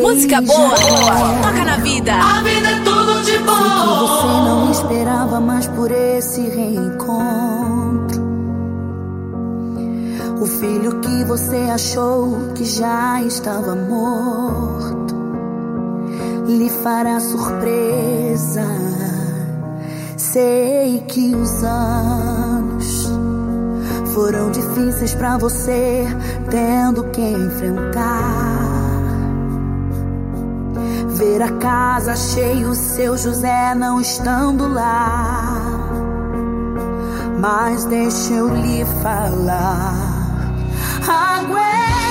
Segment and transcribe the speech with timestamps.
[0.00, 0.70] Música boa,
[1.42, 2.12] toca na vida.
[2.14, 3.98] A vida é tudo de Sei que bom.
[3.98, 8.22] você não esperava mais por esse reencontro.
[10.40, 15.14] O filho que você achou que já estava morto
[16.46, 18.64] lhe fará surpresa.
[20.16, 23.08] Sei que os anos
[24.14, 26.04] foram difíceis pra você,
[26.48, 28.63] tendo que enfrentar.
[31.24, 35.58] Ver a casa cheia, o seu José não estando lá.
[37.40, 39.94] Mas deixa eu lhe falar.
[41.08, 42.03] Aguenta,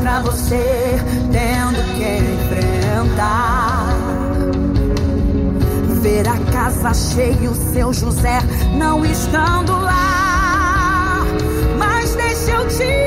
[0.00, 0.96] pra você,
[1.32, 3.86] tendo que enfrentar.
[6.00, 8.38] Ver a casa cheia, o seu José
[8.76, 11.24] não estando lá.
[11.78, 12.97] Mas deixa eu te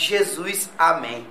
[0.00, 0.70] de Jesus.
[0.78, 1.24] Amém.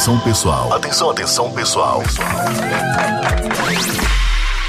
[0.00, 0.72] Atenção pessoal.
[0.72, 2.02] Atenção, atenção pessoal.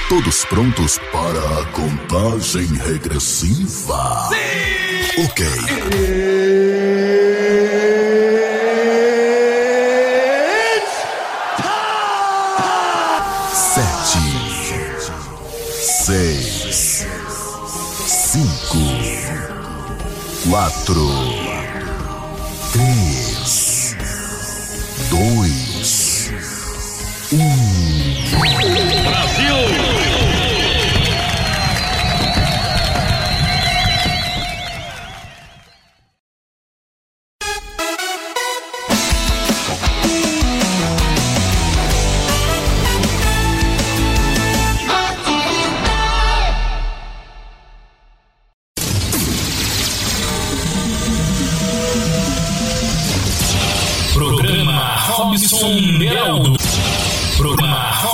[0.10, 4.28] Todos prontos para a contagem regressiva?
[4.28, 5.24] Sim!
[5.24, 5.48] Ok.
[13.54, 14.20] Sete,
[15.80, 17.08] seis,
[18.06, 18.84] cinco,
[20.50, 21.31] quatro.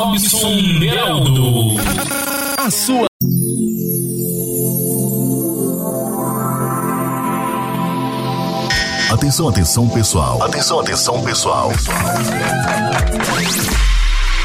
[0.08, 1.76] Robson Beraldo.
[2.58, 3.08] A sua.
[9.12, 10.42] Atenção, atenção pessoal.
[10.44, 11.74] Atenção, atenção pessoal.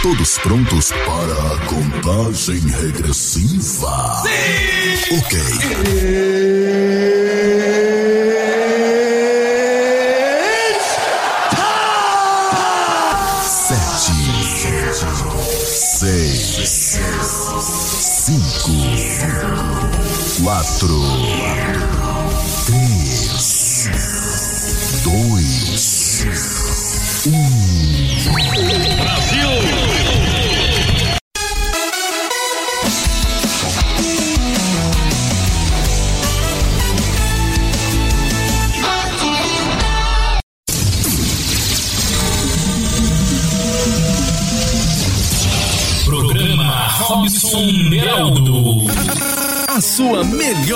[0.03, 4.23] Todos prontos para a contagem regressiva?
[4.25, 5.17] Sim!
[5.17, 5.39] Ok.
[5.95, 7.22] E...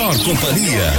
[0.07, 0.93] melhor companhia.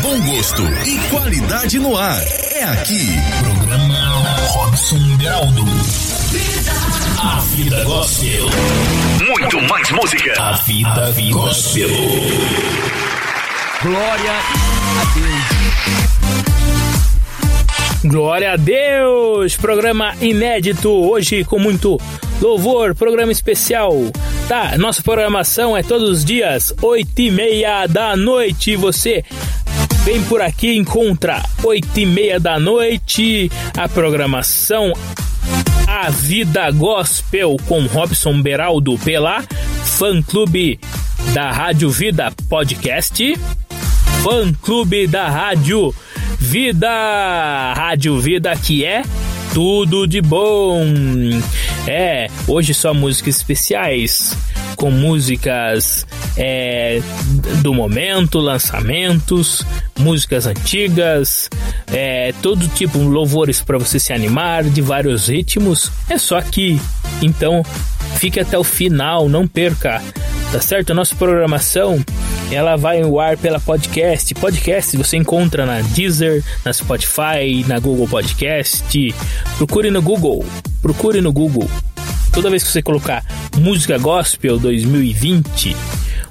[0.00, 2.22] Bom gosto e qualidade no ar.
[2.52, 3.06] É aqui.
[3.42, 4.16] Programa
[4.48, 5.64] Robson Beraldo.
[7.22, 8.46] A vida gospel.
[9.26, 10.32] Muito mais música.
[10.40, 11.88] A vida gospel.
[13.82, 15.70] Glória a Deus.
[18.02, 19.56] Glória a Deus!
[19.56, 22.00] Programa inédito hoje com muito
[22.40, 23.92] louvor, programa especial.
[24.50, 28.74] Tá, nossa programação é todos os dias, oito e meia da noite.
[28.74, 29.24] Você
[30.02, 34.92] vem por aqui e encontra oito e meia da noite a programação
[35.86, 39.40] A Vida Gospel com Robson Beraldo pela
[39.84, 40.80] Fã Clube
[41.32, 43.38] da Rádio Vida Podcast,
[44.24, 45.94] Fã Clube da Rádio
[46.40, 49.04] Vida, Rádio Vida que é
[49.52, 50.84] tudo de bom.
[51.86, 54.36] É, hoje só músicas especiais,
[54.76, 57.00] com músicas é,
[57.62, 59.64] do momento, lançamentos,
[59.98, 61.48] músicas antigas,
[61.92, 65.90] é, todo tipo de louvores para você se animar, de vários ritmos.
[66.08, 66.80] É só aqui.
[67.22, 67.62] Então,
[68.16, 70.02] fique até o final, não perca.
[70.52, 70.90] Tá certo?
[70.90, 72.04] A nossa programação
[72.50, 74.34] ela vai ao ar pela podcast.
[74.34, 79.14] Podcast você encontra na Deezer, na Spotify, na Google Podcast.
[79.56, 80.44] Procure no Google.
[80.82, 81.70] Procure no Google.
[82.32, 83.24] Toda vez que você colocar
[83.58, 85.76] música gospel 2020,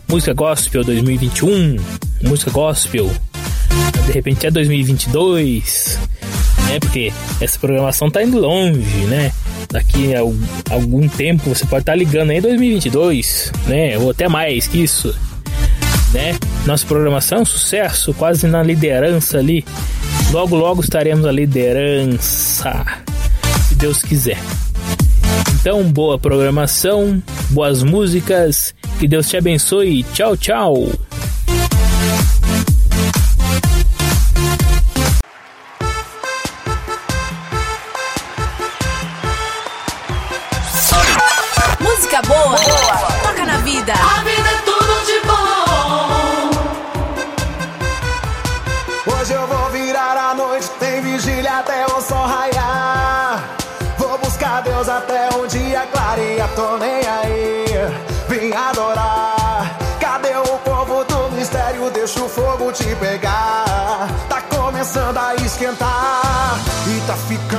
[0.08, 1.78] música gospel 2021,
[2.24, 3.10] música gospel,
[4.06, 5.98] de repente é 2022,
[6.70, 6.80] né?
[6.80, 9.32] Porque essa programação tá indo longe, né?
[9.70, 10.20] Daqui a
[10.74, 13.98] algum tempo você pode estar tá ligando aí 2022, né?
[13.98, 15.14] Ou até mais que isso
[16.14, 16.38] né?
[16.66, 19.66] Nossa programação, sucesso, quase na liderança ali.
[20.32, 22.86] Logo, logo estaremos na liderança,
[23.68, 24.38] se Deus quiser.
[25.60, 30.04] Então, boa programação, boas músicas, que Deus te abençoe.
[30.14, 31.09] Tchau, tchau.
[67.10, 67.59] Tá ficando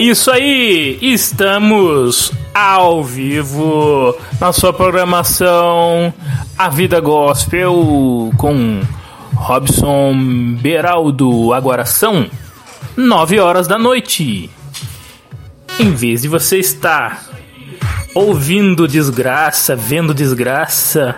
[0.00, 0.98] É isso aí!
[1.02, 6.10] Estamos ao vivo na sua programação
[6.56, 8.80] A Vida Gospel com
[9.34, 10.14] Robson
[10.58, 11.52] Beraldo.
[11.52, 12.26] Agora são
[12.96, 14.48] 9 horas da noite.
[15.78, 17.22] Em vez de você estar
[18.14, 21.16] ouvindo desgraça, vendo desgraça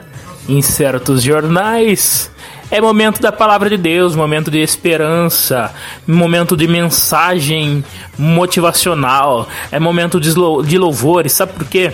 [0.49, 2.33] em certos jornais,
[2.73, 5.71] é momento da palavra de Deus, momento de esperança,
[6.07, 7.85] momento de mensagem
[8.19, 11.35] motivacional, é momento de louvores.
[11.35, 11.93] Sabe por quê?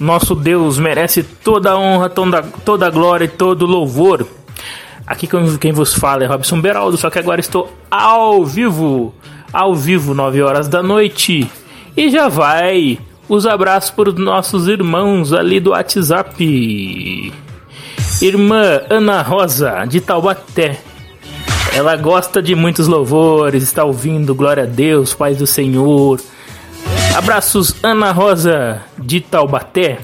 [0.00, 4.26] Nosso Deus merece toda a honra, toda, toda a glória e todo o louvor.
[5.06, 5.28] Aqui
[5.60, 9.14] quem vos fala é Robson Beraldo, só que agora estou ao vivo,
[9.52, 11.48] ao vivo, 9 horas da noite.
[11.96, 17.32] E já vai os abraços para os nossos irmãos ali do WhatsApp.
[18.20, 20.80] Irmã Ana Rosa, de Taubaté.
[21.74, 26.18] Ela gosta de muitos louvores, está ouvindo Glória a Deus, Paz do Senhor.
[27.14, 29.98] Abraços, Ana Rosa, de Taubaté.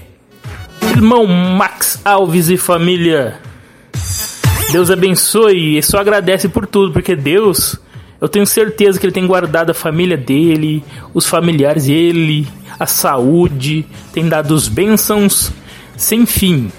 [0.82, 3.40] Irmão Max Alves e família.
[4.70, 7.80] Deus abençoe e só agradece por tudo, porque Deus,
[8.20, 12.46] eu tenho certeza que Ele tem guardado a família dele, os familiares dele,
[12.78, 15.50] a saúde, tem dado os bênçãos
[15.96, 16.70] sem fim.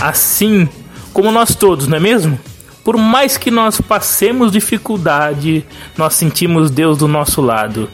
[0.00, 0.68] Assim
[1.12, 2.38] como nós todos, não é mesmo?
[2.82, 5.64] Por mais que nós passemos dificuldade,
[5.96, 7.88] nós sentimos Deus do nosso lado.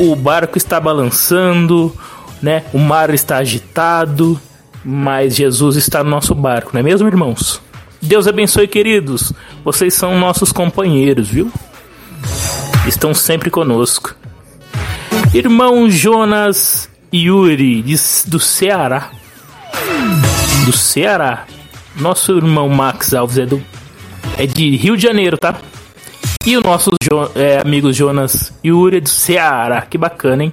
[0.00, 1.94] O barco está balançando,
[2.40, 2.64] né?
[2.72, 4.40] O mar está agitado,
[4.84, 7.60] mas Jesus está no nosso barco, não é mesmo, irmãos?
[8.00, 9.32] Deus abençoe, queridos.
[9.64, 11.50] Vocês são nossos companheiros, viu?
[12.86, 14.14] Estão sempre conosco.
[15.34, 19.10] Irmão Jonas Yuri, de, do Ceará.
[20.66, 21.46] Do Ceará.
[21.98, 23.62] Nosso irmão Max Alves é, do,
[24.36, 25.54] é de Rio de Janeiro, tá?
[26.44, 29.80] E o nosso jo, é, amigo Jonas Yuri é do Ceará.
[29.82, 30.52] Que bacana, hein?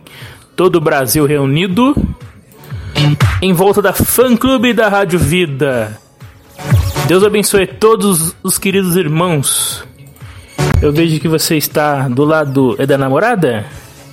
[0.55, 1.95] Todo o Brasil reunido
[3.41, 5.99] em volta da fã clube da Rádio Vida.
[7.07, 9.83] Deus abençoe todos os queridos irmãos.
[10.81, 13.65] Eu vejo que você está do lado é da namorada.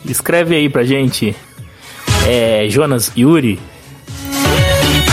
[0.05, 1.37] Escreve aí pra gente.
[2.27, 3.59] É Jonas Yuri.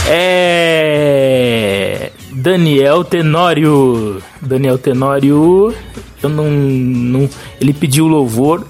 [0.09, 4.21] É Daniel Tenório.
[4.41, 5.73] Daniel Tenório.
[6.21, 8.65] Eu não, não ele pediu louvor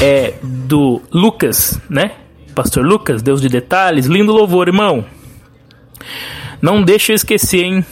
[0.00, 2.12] é do Lucas, né?
[2.54, 5.04] Pastor Lucas, Deus de detalhes, lindo louvor, irmão.
[6.62, 7.84] Não deixa eu esquecer, hein?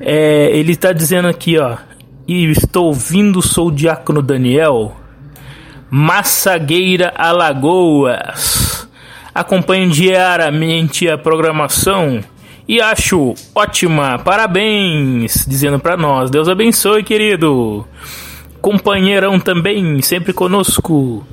[0.00, 1.76] É, ele está dizendo aqui, ó.
[2.26, 4.96] E estou ouvindo, sou o diácono Daniel.
[5.90, 8.61] Massagueira Alagoas.
[9.34, 12.22] Acompanho diariamente a programação
[12.68, 14.18] e acho ótima.
[14.18, 16.30] Parabéns, dizendo para nós.
[16.30, 17.86] Deus abençoe, querido.
[18.60, 21.26] Companheirão também, sempre conosco.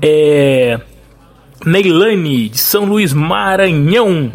[0.00, 0.80] É.
[1.64, 4.30] Neilane, de São Luís Maranhão.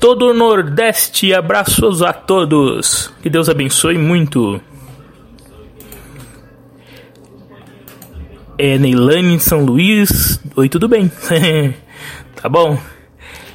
[0.00, 3.12] Todo o Nordeste, abraços a todos.
[3.22, 4.60] Que Deus abençoe muito.
[8.58, 10.40] É Neilane de São Luís.
[10.56, 11.12] Oi, tudo bem?
[12.40, 12.78] tá bom?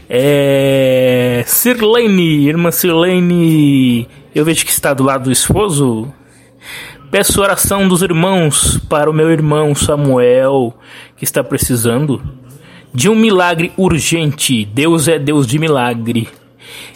[0.07, 1.43] É.
[1.47, 4.07] Sirlene, irmã Sirlene.
[4.35, 6.13] Eu vejo que está do lado do esposo.
[7.09, 10.71] Peço oração dos irmãos para o meu irmão Samuel,
[11.17, 12.21] que está precisando
[12.93, 14.65] de um milagre urgente.
[14.65, 16.29] Deus é Deus de milagre.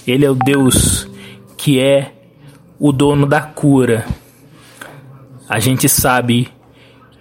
[0.05, 1.09] Ele é o Deus
[1.57, 2.11] que é
[2.79, 4.05] o dono da cura.
[5.49, 6.53] A gente sabe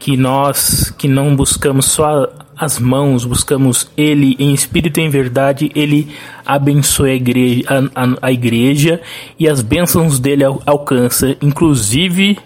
[0.04, 5.72] que nós que não buscamos só as mãos, buscamos Ele em espírito e em verdade,
[5.74, 9.00] Ele abençoa a igreja, a, a, a igreja
[9.38, 12.36] e as bênçãos dele al, alcança, inclusive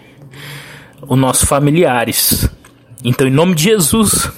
[1.05, 2.49] os nossos familiares.
[3.03, 4.31] Então, em nome de Jesus,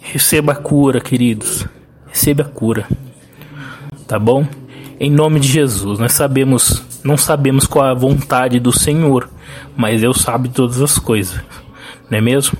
[0.00, 1.64] receba a cura, queridos.
[2.08, 2.88] Receba a cura.
[4.08, 4.44] Tá bom?
[4.98, 9.30] Em nome de Jesus, nós sabemos, não sabemos qual é a vontade do Senhor,
[9.76, 11.40] mas Deus sabe todas as coisas.
[12.10, 12.58] Não é mesmo?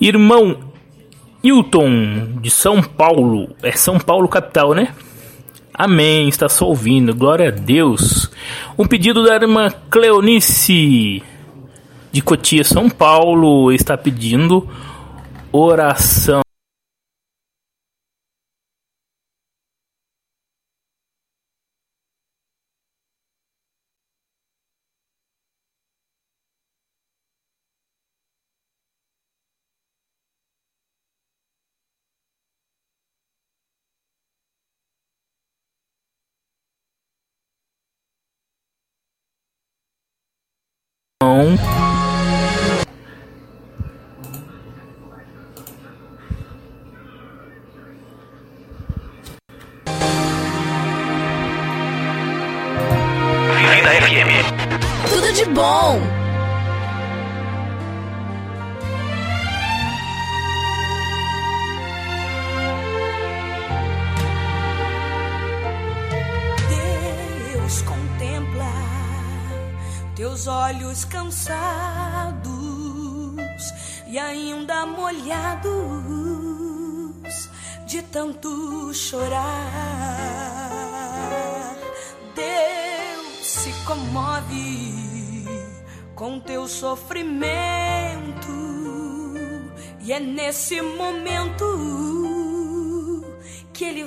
[0.00, 0.58] Irmão
[1.42, 4.94] Hilton de São Paulo, é São Paulo capital, né?
[5.72, 8.30] Amém, está só ouvindo, glória a Deus.
[8.78, 11.22] Um pedido da irmã Cleonice
[12.12, 14.68] de Cotia, São Paulo, está pedindo
[15.52, 16.42] oração.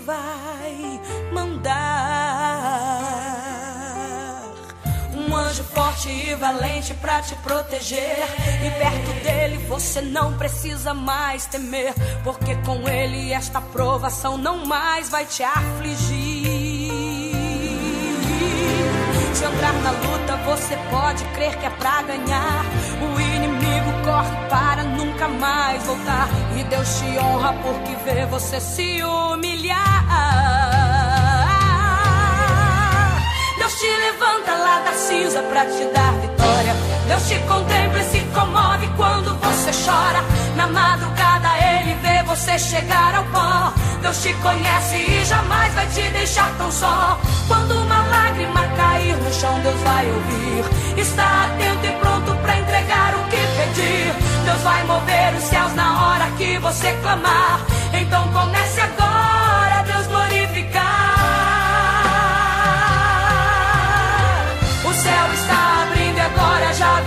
[0.05, 1.01] Vai
[1.31, 1.73] mandar
[5.15, 8.27] um anjo forte e valente pra te proteger.
[8.65, 11.93] E perto dele você não precisa mais temer,
[12.23, 16.91] porque com ele esta provação não mais vai te afligir.
[19.33, 22.65] Se entrar na luta, você pode crer que é pra ganhar.
[23.01, 26.27] O inimigo corre para nunca mais voltar.
[26.57, 29.52] E Deus te honra porque vê você se humilhar.
[34.13, 36.75] Levanta lá da cinza pra te dar vitória.
[37.07, 40.23] Deus te contempla e se comove quando você chora.
[40.55, 43.73] Na madrugada ele vê você chegar ao pó.
[44.01, 47.19] Deus te conhece e jamais vai te deixar tão só.
[47.47, 50.99] Quando uma lágrima cair no chão, Deus vai ouvir.
[50.99, 54.13] Está atento e pronto pra entregar o que pedir.
[54.45, 57.59] Deus vai mover os céus na hora que você clamar.
[57.93, 59.12] Então comece agora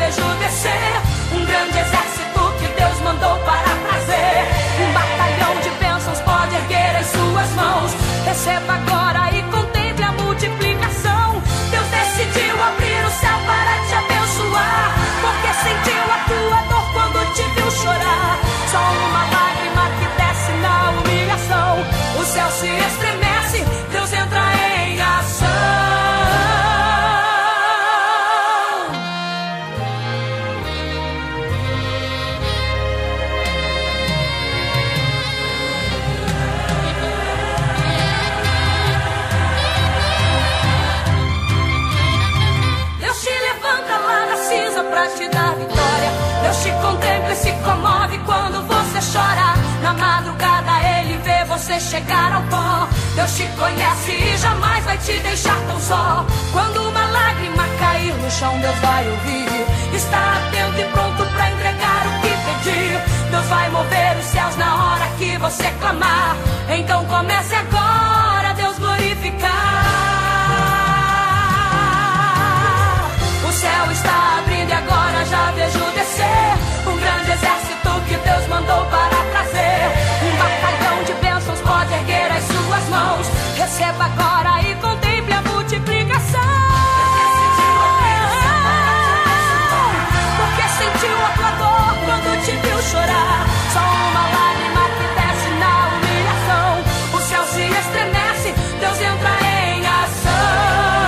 [0.07, 1.03] vejo descer
[1.33, 4.47] um grande exército que Deus mandou para trazer.
[4.81, 7.93] Um batalhão de bênçãos pode erguer as suas mãos.
[8.25, 8.96] Receba agora
[49.87, 52.89] Na madrugada ele vê você chegar ao pó.
[53.15, 56.27] Deus te conhece e jamais vai te deixar tão só.
[56.53, 59.47] Quando uma lágrima cair no chão, Deus vai ouvir.
[59.95, 63.01] Está atento e pronto pra entregar o que pedir.
[63.31, 66.37] Deus vai mover os céus na hora que você clamar.
[66.69, 69.51] Então comece agora, Deus glorificar.
[73.49, 78.85] O céu está abrindo e agora já vejo descer um grande exército que Deus mandou
[78.87, 79.76] para trazer.
[83.67, 86.41] Receba agora e contemple a multiplicação.
[90.39, 93.45] Porque sentiu a tua dor quando te viu chorar.
[93.73, 96.79] Só uma lágrima que desce na humilhação.
[97.13, 101.03] O céu se estremece, Deus entra em ação.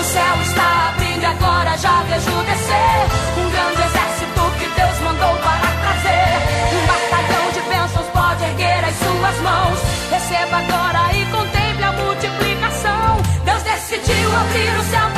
[0.00, 3.04] O céu está abrindo agora já vejo descer
[3.36, 6.40] um grande exército que Deus mandou para trazer.
[6.72, 9.78] Um batalhão de bênçãos pode erguer as suas mãos.
[10.10, 11.03] Receba agora
[13.94, 15.13] decidiu abrir o céu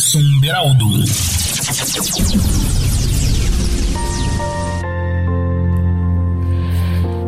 [0.00, 0.86] Robson Beraldo.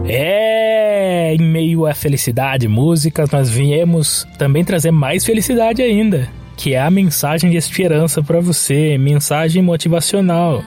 [0.08, 6.80] É, em meio à felicidade, músicas, nós viemos também trazer mais felicidade ainda, que é
[6.80, 10.64] a mensagem de esperança para você, mensagem motivacional.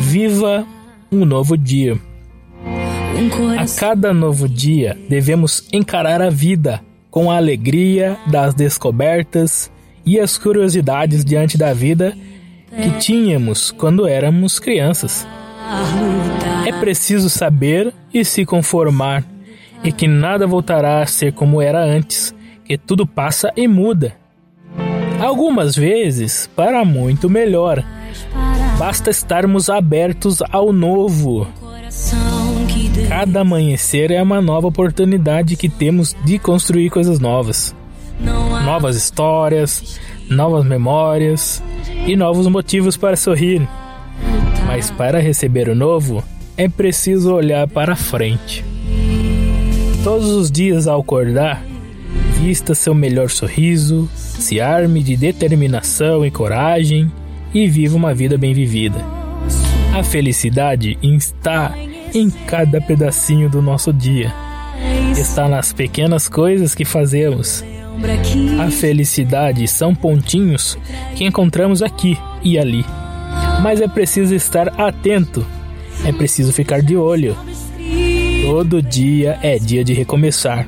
[0.00, 0.66] Viva
[1.12, 1.96] um novo dia.
[3.56, 9.72] A cada novo dia, devemos encarar a vida com a alegria das descobertas
[10.04, 12.16] e as curiosidades diante da vida
[12.70, 15.26] que tínhamos quando éramos crianças.
[16.66, 19.24] É preciso saber e se conformar,
[19.82, 22.34] e que nada voltará a ser como era antes,
[22.64, 24.14] que tudo passa e muda.
[25.20, 27.84] Algumas vezes para muito melhor.
[28.78, 31.46] Basta estarmos abertos ao novo.
[33.08, 37.74] Cada amanhecer é uma nova oportunidade que temos de construir coisas novas.
[38.64, 41.62] Novas histórias, novas memórias
[42.06, 43.68] e novos motivos para sorrir.
[44.66, 46.24] Mas para receber o novo,
[46.56, 48.64] é preciso olhar para frente.
[50.02, 51.62] Todos os dias ao acordar,
[52.40, 57.10] vista seu melhor sorriso, se arme de determinação e coragem
[57.52, 59.04] e viva uma vida bem vivida.
[59.94, 61.74] A felicidade está
[62.14, 64.32] em cada pedacinho do nosso dia.
[65.12, 67.62] Está nas pequenas coisas que fazemos.
[68.60, 70.76] A felicidade são pontinhos
[71.14, 72.84] que encontramos aqui e ali.
[73.62, 75.46] Mas é preciso estar atento.
[76.04, 77.36] É preciso ficar de olho.
[78.46, 80.66] Todo dia é dia de recomeçar.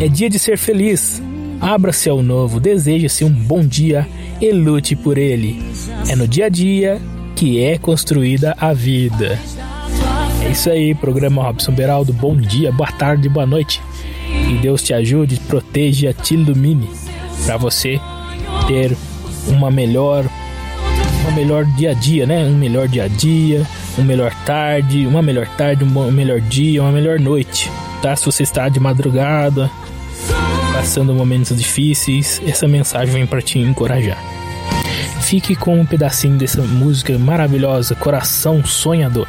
[0.00, 1.22] É dia de ser feliz.
[1.60, 4.06] Abra-se ao novo, deseje-se um bom dia
[4.40, 5.62] e lute por ele.
[6.08, 7.00] É no dia a dia
[7.36, 9.38] que é construída a vida.
[10.44, 12.12] É isso aí, programa Robson Beraldo.
[12.12, 13.80] Bom dia, boa tarde, boa noite.
[14.46, 16.88] Que Deus te ajude, proteja, te ilumine
[17.44, 18.00] para você
[18.66, 18.96] ter
[19.48, 20.24] uma melhor
[21.22, 22.44] uma melhor dia a dia, né?
[22.44, 23.66] Um melhor dia a dia,
[23.98, 27.70] um melhor tarde, uma melhor tarde, um melhor dia, uma melhor noite,
[28.02, 28.14] tá?
[28.14, 29.70] Se você está de madrugada,
[30.74, 34.22] passando momentos difíceis, essa mensagem vem para te encorajar.
[35.22, 39.26] Fique com um pedacinho dessa música maravilhosa, Coração Sonhador.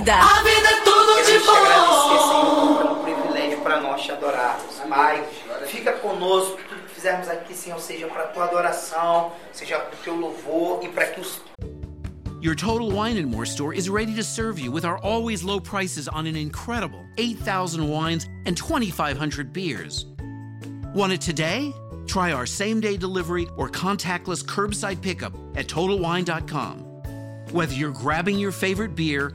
[0.00, 0.14] Vida.
[0.14, 2.28] A vida é tudo de Queremos agradecer, bom.
[2.28, 4.80] Senhor, pelo um privilégio para nós te adorarmos.
[4.88, 5.24] Pai,
[5.66, 10.16] fica conosco, tudo que fizermos aqui, Senhor, seja para tua adoração, seja para o teu
[10.16, 11.40] louvor e para que os
[12.42, 15.60] Your Total Wine and More store is ready to serve you with our always low
[15.60, 20.06] prices on an incredible 8,000 wines and 2,500 beers.
[20.94, 21.70] Want it today?
[22.06, 26.86] Try our same day delivery or contactless curbside pickup at TotalWine.com.
[27.52, 29.34] Whether you're grabbing your favorite beer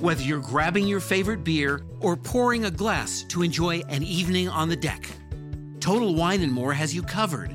[0.00, 4.68] Whether you're grabbing your favorite beer or pouring a glass to enjoy an evening on
[4.68, 5.08] the deck,
[5.80, 7.50] Total Wine and More has you covered.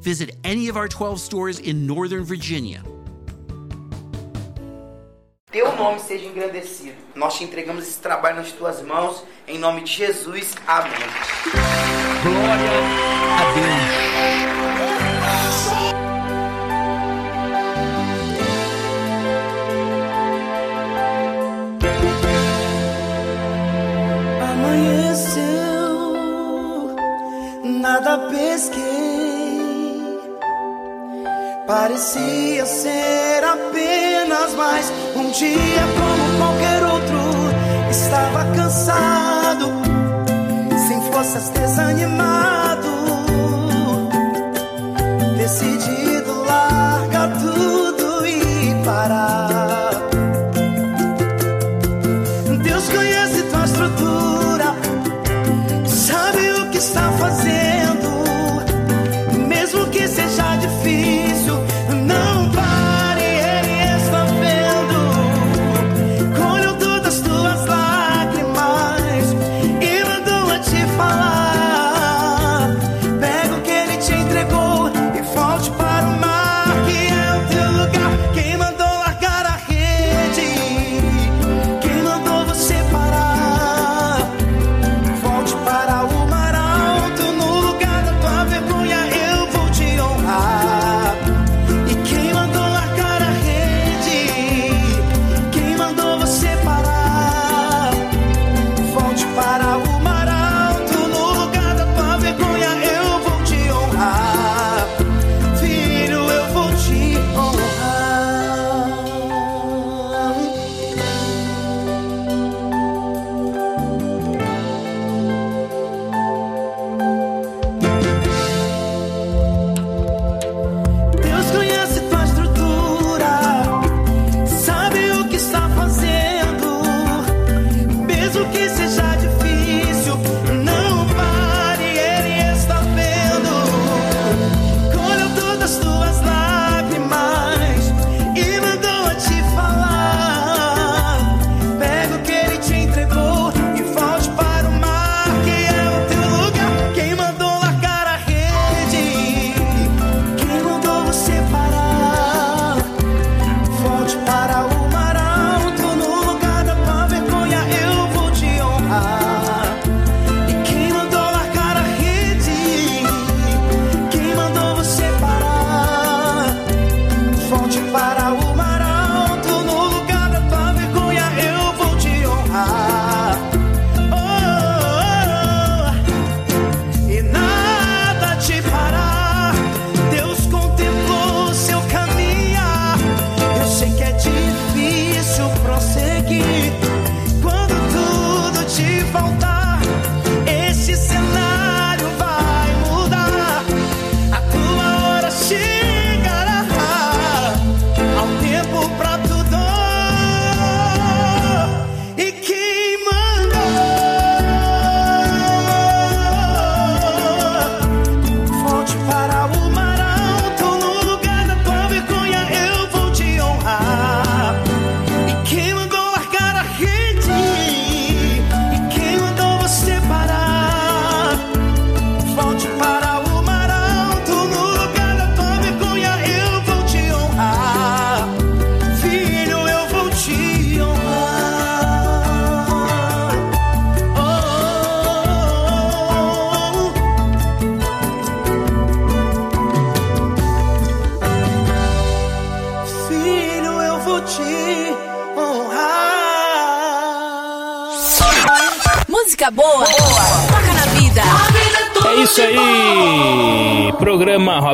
[0.00, 2.82] Visit any of our 12 stores in Northern Virginia.
[5.54, 6.96] teu nome seja engrandecido.
[7.14, 10.52] Nós te entregamos esse trabalho nas tuas mãos, em nome de Jesus.
[10.66, 10.90] Amém.
[12.24, 12.70] Glória
[13.38, 13.83] a Deus.
[27.94, 28.82] Nada pesquei.
[31.66, 37.90] Parecia ser apenas mais um dia como qualquer outro.
[37.90, 39.66] Estava cansado,
[40.88, 42.93] sem forças, desanimado.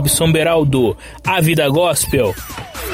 [0.01, 2.35] Robson Beraldo, A Vida Gospel,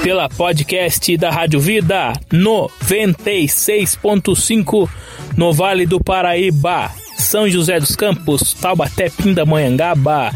[0.02, 4.90] pela podcast da Rádio Vida 96.5
[5.36, 10.32] no Vale do Paraíba, São José dos Campos, Taubaté, Pindamonhangaba,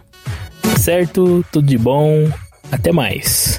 [0.78, 1.44] Certo?
[1.52, 2.30] Tudo de bom.
[2.72, 3.55] Até mais.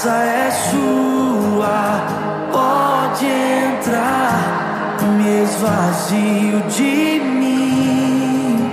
[0.00, 2.06] Casa é sua,
[2.50, 4.96] pode entrar.
[5.18, 8.70] Me esvazio de mim.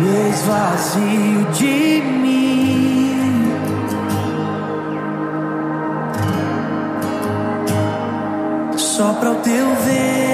[0.00, 3.52] Me esvazio de mim.
[8.76, 10.29] Sopra o teu vento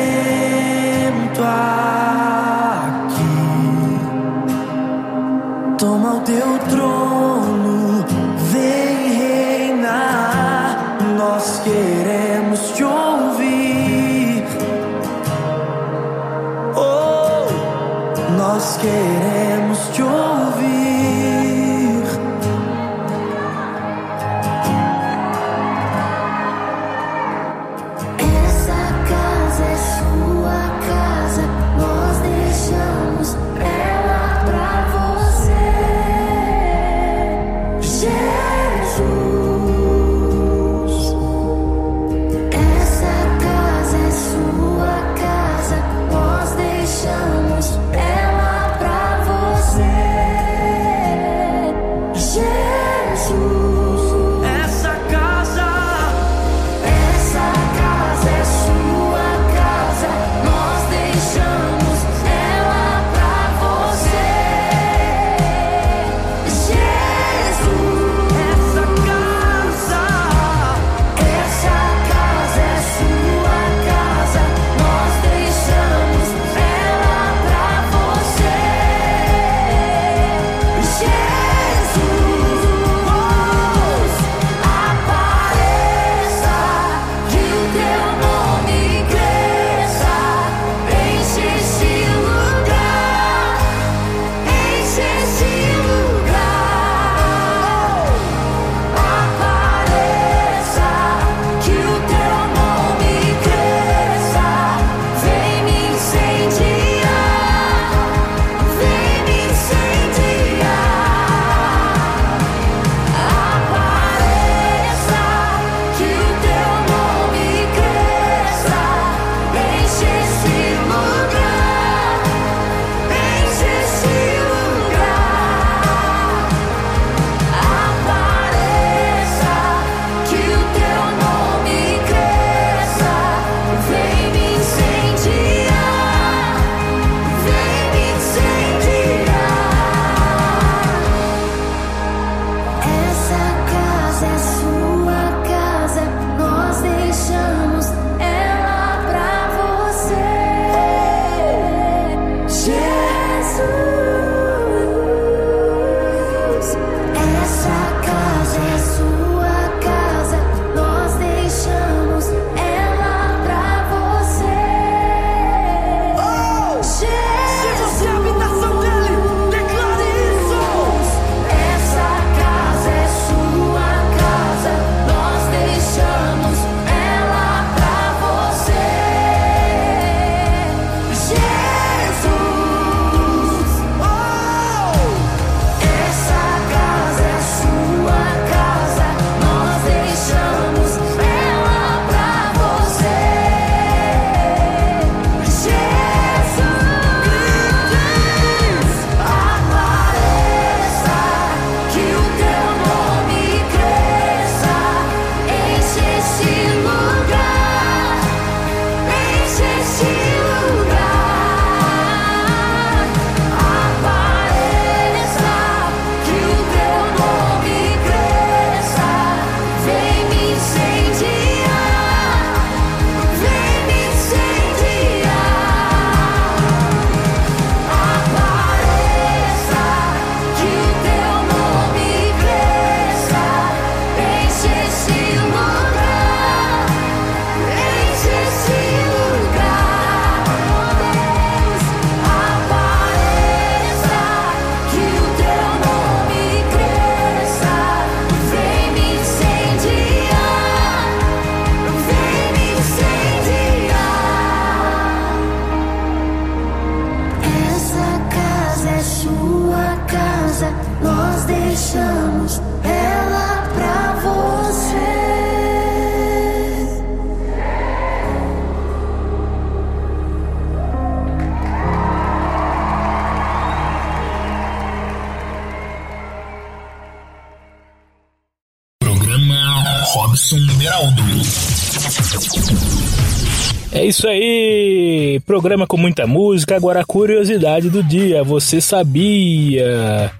[284.07, 286.77] isso aí, programa com muita música.
[286.77, 288.45] Agora a curiosidade do dia.
[288.45, 290.31] Você sabia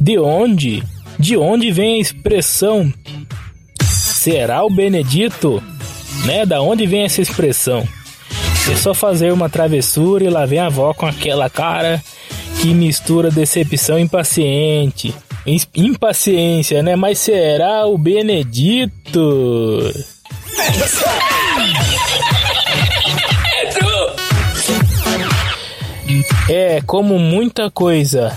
[0.00, 0.82] de onde?
[1.18, 2.92] De onde vem a expressão
[3.82, 5.62] será o Benedito?
[6.26, 6.44] Né?
[6.44, 7.86] Da onde vem essa expressão?
[8.70, 12.02] É só fazer uma travessura e lá vem a avó com aquela cara
[12.60, 15.14] que mistura decepção impaciente.
[15.74, 16.94] Impaciência, né?
[16.94, 19.80] Mas será o Benedito?
[26.48, 28.36] É, como muita coisa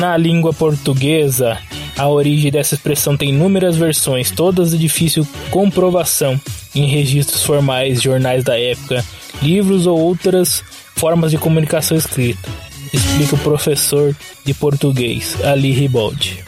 [0.00, 1.58] na língua portuguesa,
[1.96, 6.40] a origem dessa expressão tem inúmeras versões, todas de difícil comprovação
[6.74, 9.04] em registros formais, jornais da época,
[9.40, 10.62] livros ou outras
[10.96, 12.48] formas de comunicação escrita.
[12.92, 16.43] Explica o professor de português, Ali Ribaldi.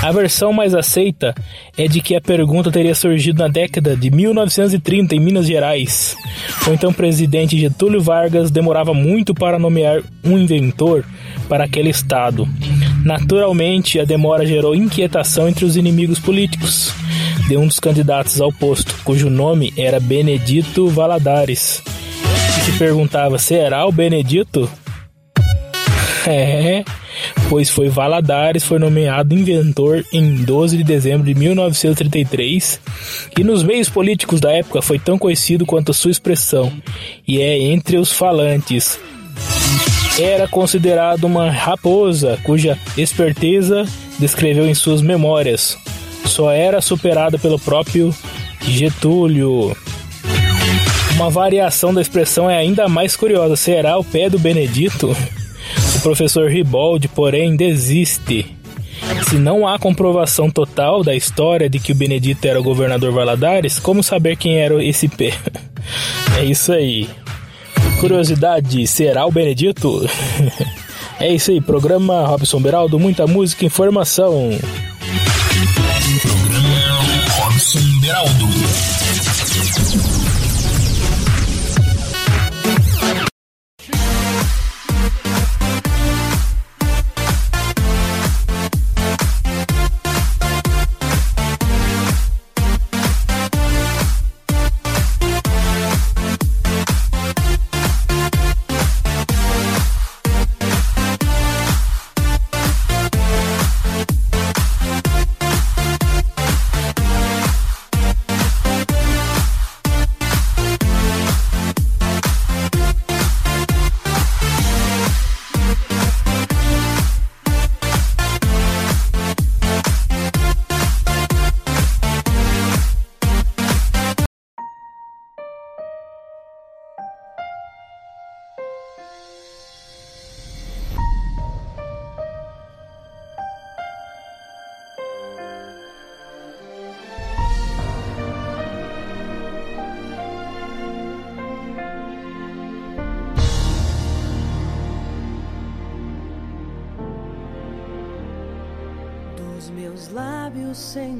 [0.00, 1.34] A versão mais aceita
[1.76, 6.16] é de que a pergunta teria surgido na década de 1930 em Minas Gerais.
[6.66, 11.04] O então presidente Getúlio Vargas demorava muito para nomear um inventor
[11.48, 12.48] para aquele estado.
[13.04, 16.92] Naturalmente, a demora gerou inquietação entre os inimigos políticos
[17.48, 21.82] de um dos candidatos ao posto, cujo nome era Benedito Valadares.
[22.58, 24.70] E se perguntava: será o Benedito?
[26.26, 26.84] É,
[27.48, 32.80] pois foi Valadares foi nomeado inventor em 12 de dezembro de 1933
[33.38, 36.72] e nos meios políticos da época foi tão conhecido quanto sua expressão
[37.26, 38.98] e é entre os falantes.
[40.18, 43.86] Era considerado uma raposa cuja esperteza
[44.18, 45.78] descreveu em suas memórias.
[46.26, 48.14] Só era superada pelo próprio
[48.60, 49.76] Getúlio.
[51.14, 53.56] Uma variação da expressão é ainda mais curiosa.
[53.56, 55.16] Será o pé do Benedito?
[55.96, 58.46] O professor Ribaldi, porém, desiste.
[59.28, 63.78] Se não há comprovação total da história de que o Benedito era o governador Valadares,
[63.78, 65.32] como saber quem era esse pé?
[66.38, 67.08] É isso aí.
[67.98, 70.06] Curiosidade, será o Benedito?
[71.20, 74.50] É isso aí, programa Robson Beraldo, muita música e informação.
[76.22, 76.88] Programa
[77.40, 78.48] Robson Beraldo.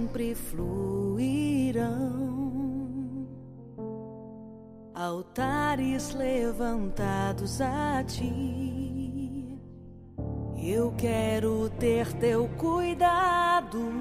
[0.08, 1.86] Sempre fluirão
[4.94, 9.58] altares levantados a ti.
[10.56, 13.92] Eu quero ter teu cuidado,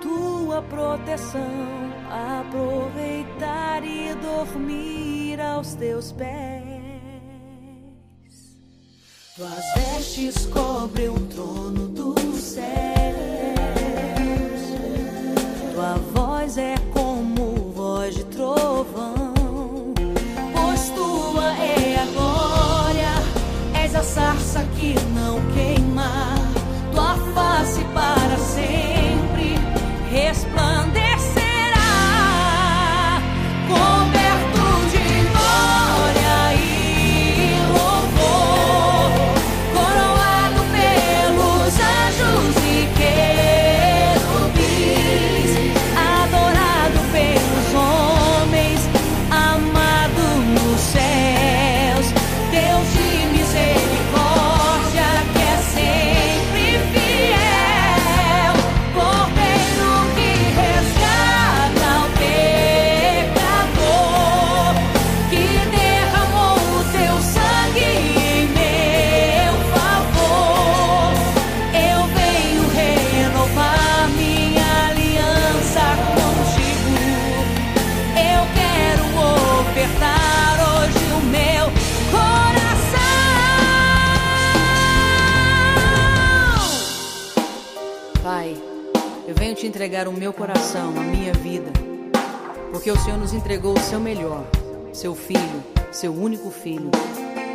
[0.00, 1.42] tua proteção,
[2.08, 6.62] aproveitar e dormir aos teus pés.
[9.34, 12.95] Tuas vestes cobrem o trono dos céus.
[16.46, 19.34] Voz é como voz de trovão.
[20.52, 23.12] Pois tua é a glória,
[23.74, 26.08] és a sarça que não queima.
[26.94, 29.56] Tua face para sempre
[30.08, 30.55] resplandecerá.
[89.26, 91.72] Eu venho te entregar o meu coração, a minha vida,
[92.70, 94.44] porque o Senhor nos entregou o seu melhor,
[94.92, 96.90] seu filho, seu único filho,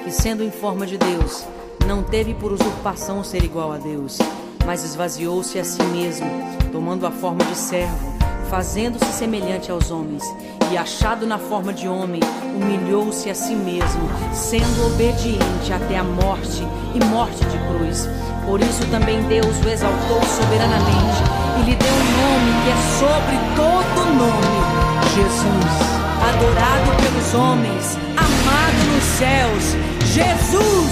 [0.04, 1.46] que sendo em forma de Deus,
[1.88, 4.18] não teve por usurpação ser igual a Deus,
[4.66, 6.28] mas esvaziou-se a si mesmo,
[6.74, 8.12] tomando a forma de servo,
[8.50, 10.24] fazendo-se semelhante aos homens,
[10.74, 12.20] e achado na forma de homem,
[12.54, 16.64] humilhou-se a si mesmo, sendo obediente até a morte
[16.94, 18.10] e morte de cruz.
[18.46, 23.38] Por isso também Deus o exaltou soberanamente e lhe deu um nome que é sobre
[23.56, 24.58] todo nome:
[25.16, 25.74] Jesus,
[26.30, 29.76] adorado pelos homens, amado nos céus.
[30.14, 30.92] Jesus,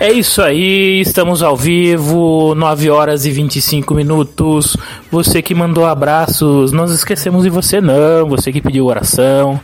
[0.00, 4.76] É isso aí, estamos ao vivo, 9 horas e 25 minutos.
[5.10, 9.60] Você que mandou abraços, nós esquecemos de você não, você que pediu oração.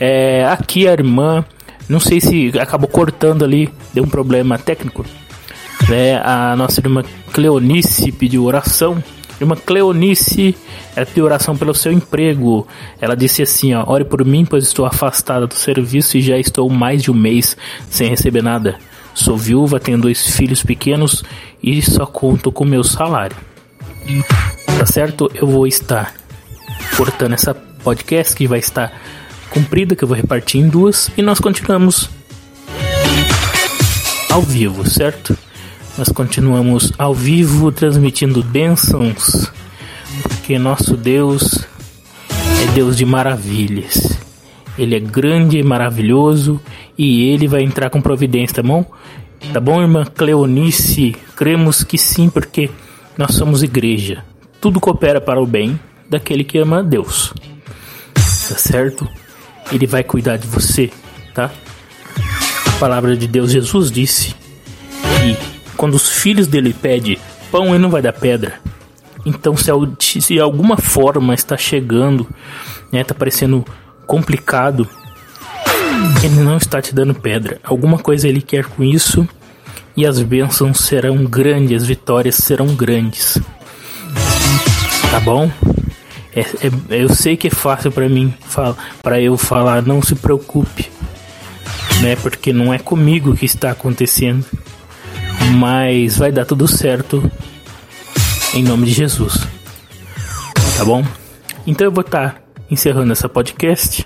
[0.00, 1.44] É, aqui a irmã,
[1.90, 5.04] não sei se acabou cortando ali, deu um problema técnico.
[5.90, 6.22] Né?
[6.24, 9.04] A nossa irmã Cleonice pediu oração.
[9.38, 10.56] Irmã Cleonice,
[10.96, 12.66] ela pediu oração pelo seu emprego.
[12.98, 16.66] Ela disse assim: ó, ore por mim, pois estou afastada do serviço e já estou
[16.70, 17.54] mais de um mês
[17.90, 18.78] sem receber nada.
[19.16, 21.24] Sou viúva, tenho dois filhos pequenos
[21.62, 23.34] e só conto com meu salário.
[24.78, 25.30] Tá certo?
[25.34, 26.14] Eu vou estar
[26.98, 28.92] cortando essa podcast que vai estar
[29.48, 32.10] comprida, que eu vou repartir em duas e nós continuamos
[34.30, 35.36] ao vivo, certo?
[35.96, 39.50] Nós continuamos ao vivo transmitindo bênçãos,
[40.22, 41.64] porque nosso Deus
[42.62, 44.15] é Deus de maravilhas.
[44.78, 46.60] Ele é grande e maravilhoso
[46.98, 48.84] e ele vai entrar com providência, tá bom?
[49.52, 51.16] Tá bom, irmã Cleonice?
[51.34, 52.70] Cremos que sim, porque
[53.16, 54.24] nós somos igreja.
[54.60, 55.78] Tudo coopera para o bem
[56.08, 57.32] daquele que ama a Deus.
[58.14, 59.08] Tá certo?
[59.72, 60.90] Ele vai cuidar de você,
[61.34, 61.50] tá?
[62.66, 64.34] A palavra de Deus, Jesus disse
[65.00, 65.36] que
[65.76, 67.18] quando os filhos dele pedem
[67.50, 68.60] pão, ele não vai dar pedra.
[69.24, 72.28] Então, se, al- se alguma forma está chegando,
[72.92, 73.64] né, tá parecendo
[74.06, 74.88] complicado,
[76.22, 77.58] ele não está te dando pedra.
[77.62, 79.28] Alguma coisa ele quer com isso
[79.96, 83.38] e as bênçãos serão grandes, as vitórias serão grandes.
[85.10, 85.50] Tá bom?
[86.34, 88.34] É, é- eu sei que é fácil para mim,
[89.02, 90.90] para eu falar, não se preocupe,
[92.02, 92.14] né?
[92.16, 94.44] Porque não é comigo que está acontecendo,
[95.56, 97.30] mas vai dar tudo certo
[98.52, 99.46] em nome de Jesus.
[100.76, 101.02] Tá bom?
[101.66, 104.04] Então eu vou estar encerrando essa podcast.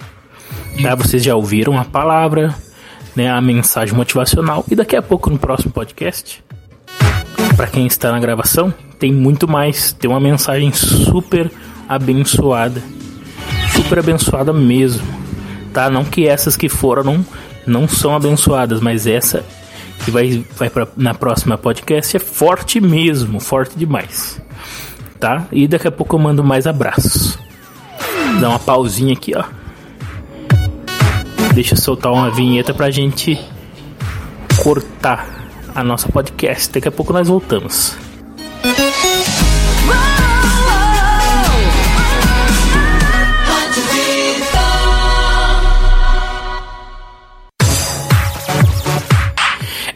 [0.83, 0.95] Tá?
[0.95, 2.55] Vocês já ouviram a palavra,
[3.15, 3.31] né?
[3.31, 6.43] A mensagem motivacional e daqui a pouco no próximo podcast,
[7.57, 9.93] para quem está na gravação, tem muito mais.
[9.93, 11.51] Tem uma mensagem super
[11.89, 12.83] abençoada,
[13.75, 15.07] super abençoada mesmo,
[15.73, 15.91] tá?
[15.91, 17.27] Não que essas que foram não,
[17.67, 19.45] não são abençoadas, mas essa
[20.05, 24.41] que vai, vai pra, na próxima podcast é forte mesmo, forte demais,
[25.19, 25.47] tá?
[25.53, 27.39] E daqui a pouco eu mando mais abraços.
[28.41, 29.45] Dá uma pausinha aqui, ó.
[31.55, 33.39] Deixa eu soltar uma vinheta pra gente
[34.63, 35.27] cortar
[35.75, 36.73] a nossa podcast.
[36.73, 37.97] Daqui a pouco nós voltamos.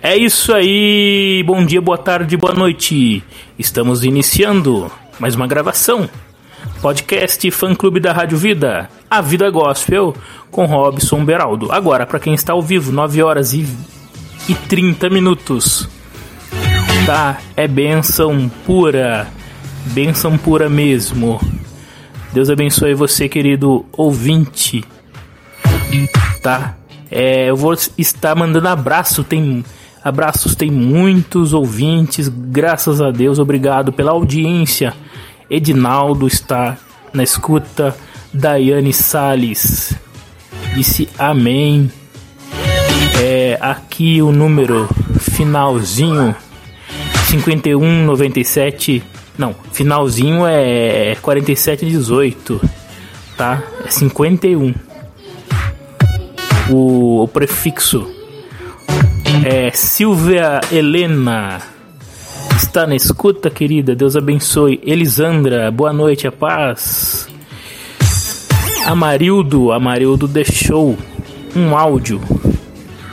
[0.07, 1.43] É isso aí!
[1.47, 3.23] Bom dia, boa tarde, boa noite!
[3.59, 6.09] Estamos iniciando mais uma gravação
[6.85, 8.91] Podcast Fã Clube da Rádio Vida.
[9.11, 10.15] A Vida Gospel
[10.51, 11.73] com Robson Beraldo.
[11.73, 13.67] Agora, para quem está ao vivo, 9 horas e,
[14.47, 15.89] e 30 minutos.
[17.07, 17.41] Tá?
[17.57, 19.27] É benção pura.
[19.95, 21.41] Benção pura mesmo.
[22.35, 24.85] Deus abençoe você, querido ouvinte.
[26.43, 26.77] Tá?
[27.11, 29.25] É, eu vou estar mandando abraço.
[29.25, 29.65] Tem
[30.05, 32.29] abraços, tem muitos ouvintes.
[32.29, 34.93] Graças a Deus, obrigado pela audiência.
[35.49, 36.79] Edinaldo está
[37.13, 37.97] na escuta.
[38.33, 39.95] Daiane Sales
[40.75, 41.91] disse amém.
[43.21, 44.89] É, aqui o número
[45.21, 46.35] finalzinho
[47.27, 49.03] 5197.
[49.39, 52.61] Não, finalzinho é 4718,
[53.37, 53.63] tá?
[53.85, 54.75] É 51.
[56.71, 58.11] O, o prefixo
[59.45, 61.74] é Silvia Helena.
[62.65, 63.95] Está na escuta, querida.
[63.95, 64.81] Deus abençoe.
[64.83, 67.29] Elisandra, boa noite, a paz.
[68.87, 70.99] Amarildo, Amarildo deixou
[71.55, 72.21] um áudio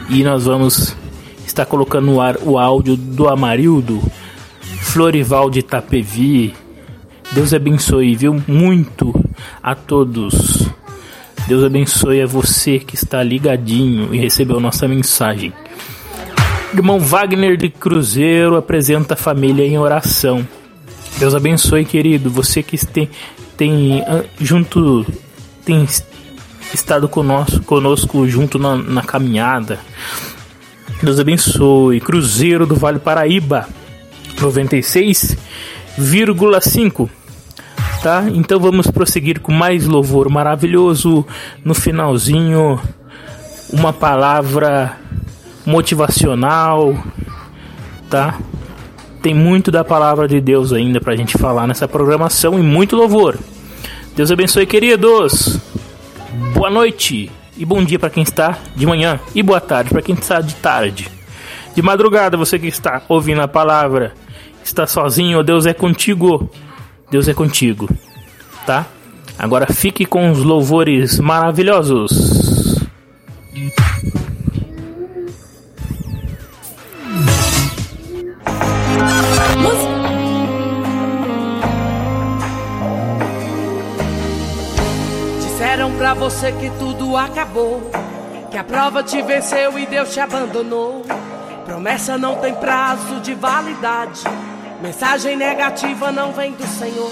[0.09, 0.95] e nós vamos
[1.45, 4.01] estar colocando no ar o áudio do Amarildo
[4.79, 6.55] Florival de Itapevi.
[7.33, 8.41] Deus abençoe, viu?
[8.47, 9.13] Muito
[9.61, 10.65] a todos.
[11.45, 15.53] Deus abençoe a você que está ligadinho e recebeu nossa mensagem.
[16.73, 20.47] Irmão Wagner de Cruzeiro apresenta a família em oração.
[21.19, 22.29] Deus abençoe, querido.
[22.29, 23.09] Você que tem,
[23.57, 25.05] tem ah, junto
[25.65, 25.85] tem
[26.73, 29.79] estado conosco, conosco junto na, na caminhada.
[31.03, 31.99] Deus abençoe.
[31.99, 33.67] Cruzeiro do Vale Paraíba
[34.37, 37.09] 96,5
[38.01, 38.25] tá?
[38.33, 41.25] Então vamos prosseguir com mais louvor maravilhoso.
[41.63, 42.79] No finalzinho,
[43.71, 44.97] uma palavra
[45.65, 46.95] motivacional,
[48.09, 48.37] tá?
[49.21, 53.37] Tem muito da palavra de Deus ainda pra gente falar nessa programação e muito louvor.
[54.15, 55.59] Deus abençoe, queridos.
[56.53, 60.15] Boa noite e bom dia para quem está de manhã e boa tarde para quem
[60.15, 61.07] está de tarde.
[61.75, 64.13] De madrugada, você que está ouvindo a palavra,
[64.63, 66.49] está sozinho, Deus é contigo.
[67.09, 67.89] Deus é contigo,
[68.65, 68.85] tá?
[69.37, 72.79] Agora fique com os louvores maravilhosos.
[85.39, 87.89] Disseram pra você que tudo acabou,
[88.49, 91.05] que a prova te venceu e Deus te abandonou.
[91.65, 94.21] Promessa não tem prazo de validade.
[94.81, 97.11] Mensagem negativa não vem do Senhor.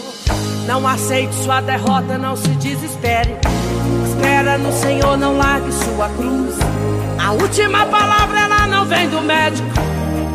[0.66, 3.38] Não aceite sua derrota, não se desespere.
[4.08, 6.56] Espera no Senhor, não largue sua cruz.
[7.24, 9.68] A última palavra ela não vem do médico,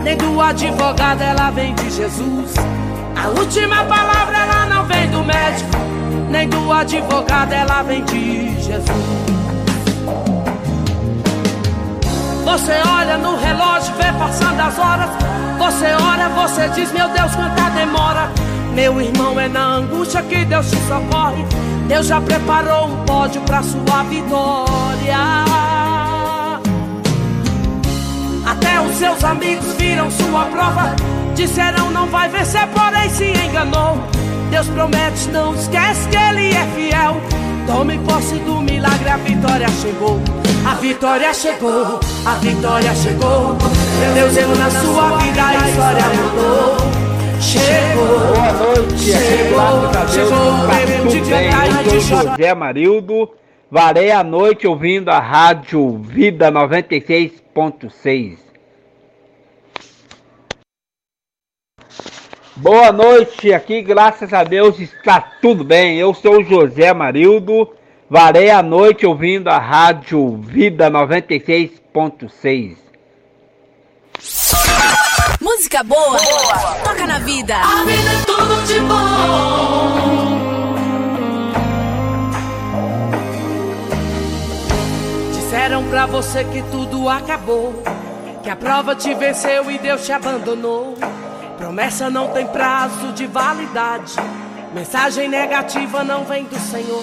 [0.05, 2.55] nem do advogado, ela vem de Jesus.
[3.17, 5.71] A última palavra ela não vem do médico,
[6.31, 9.35] nem do advogado, ela vem de Jesus.
[12.45, 15.11] Você olha no relógio, vê passando as horas.
[15.59, 18.31] Você ora, você diz, meu Deus, quanta demora.
[18.75, 21.47] Meu irmão, é na angústia que Deus te socorre.
[21.89, 25.64] Deus já preparou um pódio pra sua vitória.
[28.47, 30.95] Até os seus amigos viram sua prova.
[31.35, 33.99] Disseram não vai vencer, porém se enganou.
[34.51, 37.17] Deus promete, não esquece que Ele é fiel.
[37.67, 40.21] Tome posse do milagre, a vitória chegou.
[40.67, 43.57] A vitória chegou, a vitória chegou.
[44.15, 46.77] Deus entrou na sua vida, a história mudou.
[47.41, 51.51] Chegou, Boa noite, chegou, aqui chegou o período de tudo bem?
[51.51, 53.44] cantar e Eu
[53.75, 58.39] varei a noite ouvindo a rádio Vida 96.6.
[62.55, 65.99] Boa noite, aqui graças a Deus está tudo bem.
[65.99, 67.69] Eu sou o José Amarildo,
[68.09, 72.77] varei a noite ouvindo a rádio Vida 96.6.
[75.41, 76.17] Música boa,
[76.85, 77.57] toca na vida.
[77.57, 80.34] A vida é tudo de bom.
[85.65, 87.83] Disseram pra você que tudo acabou,
[88.43, 90.95] que a prova te venceu e Deus te abandonou.
[91.57, 94.13] Promessa não tem prazo de validade.
[94.75, 97.03] Mensagem negativa não vem do Senhor.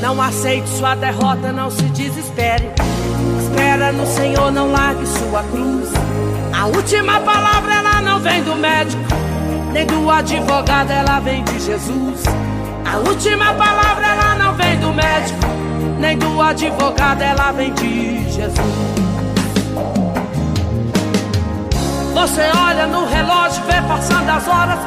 [0.00, 2.68] Não aceite sua derrota, não se desespere.
[3.40, 5.88] Espera no Senhor, não largue sua cruz.
[6.52, 9.04] A última palavra ela não vem do médico,
[9.72, 12.24] nem do advogado, ela vem de Jesus.
[12.92, 15.63] A última palavra ela não vem do médico,
[15.98, 19.04] nem do advogado, ela vem de Jesus.
[24.34, 24.78] das horas.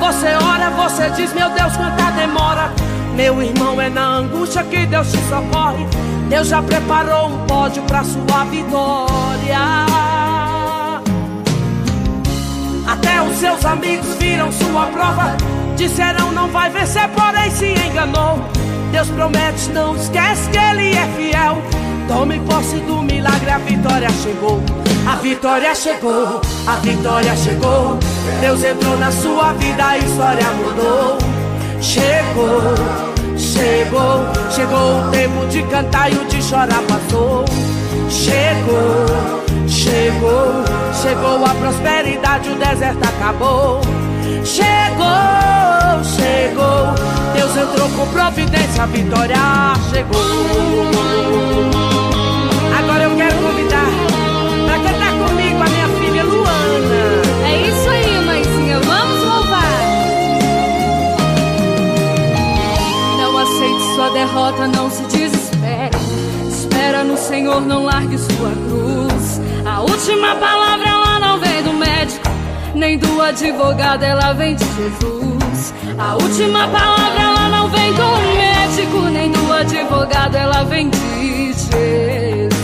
[0.00, 2.72] Você ora, você diz, meu Deus, quanta demora.
[3.14, 5.86] Meu irmão, é na angústia que Deus te socorre.
[6.28, 9.58] Deus já preparou um pódio pra sua vitória.
[12.86, 15.55] Até os seus amigos viram sua prova.
[15.76, 18.38] Disseram não vai vencer, porém se enganou.
[18.90, 21.58] Deus promete, não esquece que Ele é fiel.
[22.08, 24.62] Tome posse do milagre, a vitória chegou.
[25.06, 27.98] A vitória chegou, a vitória chegou.
[28.40, 31.18] Deus entrou na sua vida, a história mudou.
[31.80, 32.62] Chegou,
[33.36, 37.44] chegou, chegou o tempo de cantar e o de chorar passou.
[38.08, 40.64] Chegou, chegou,
[41.02, 43.80] chegou a prosperidade, o deserto acabou.
[44.44, 46.94] Chegou, chegou,
[47.34, 49.36] Deus entrou com providência, a vitória
[49.90, 50.20] chegou.
[52.78, 53.90] Agora eu quero convidar
[54.66, 57.22] pra cantar comigo a minha filha Luana.
[57.44, 59.82] É isso aí, mãezinha, vamos louvar.
[63.18, 65.96] Não aceite sua derrota, não se desespere.
[66.48, 69.40] Espera no Senhor, não largue sua cruz.
[69.64, 71.05] A última palavra ela
[72.76, 75.74] nem do advogado, ela vem de Jesus.
[75.98, 78.02] A última palavra ela não vem do
[78.36, 82.56] médico, nem do advogado, ela vem de Jesus.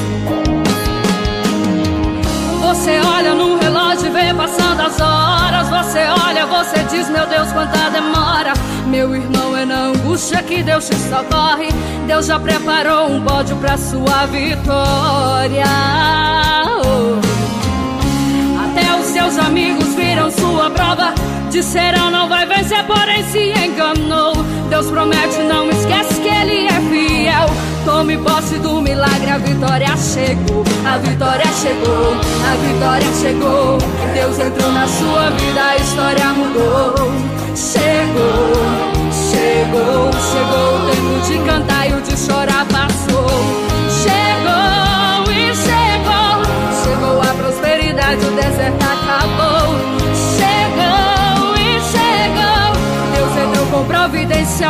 [2.60, 5.68] Você olha no relógio e vê passando as horas.
[5.68, 8.52] Você olha, você diz, meu Deus, quanta demora.
[8.86, 11.68] Meu irmão, é na angústia que Deus te socorre.
[12.06, 15.64] Deus já preparou um pódio pra sua vitória.
[16.66, 17.20] Oh.
[18.64, 21.14] Até os seus amigos viram sua prova.
[21.50, 24.32] Disseram não vai vencer, porém se enganou.
[24.68, 27.46] Deus promete, não esquece que Ele é fiel.
[27.84, 30.64] Tome posse do milagre, a vitória chegou.
[30.86, 33.78] A vitória chegou, a vitória chegou.
[34.14, 36.94] Deus entrou na sua vida, a história mudou.
[37.54, 38.52] Chegou,
[39.30, 43.21] chegou, chegou o tempo de cantar e o de chorar passou.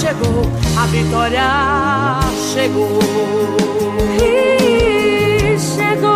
[0.00, 0.42] chegou,
[0.76, 2.20] a vitória
[2.52, 2.98] chegou.
[4.20, 6.14] E chegou.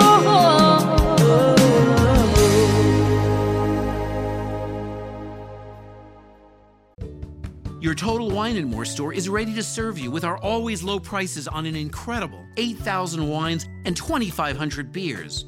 [7.80, 10.98] Your Total Wine and More store is ready to serve you with our always low
[10.98, 15.46] prices on an incredible 8,000 wines and 2,500 beers.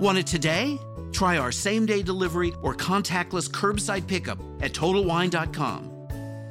[0.00, 0.78] Want it today?
[1.12, 5.93] Try our same day delivery or contactless curbside pickup at TotalWine.com.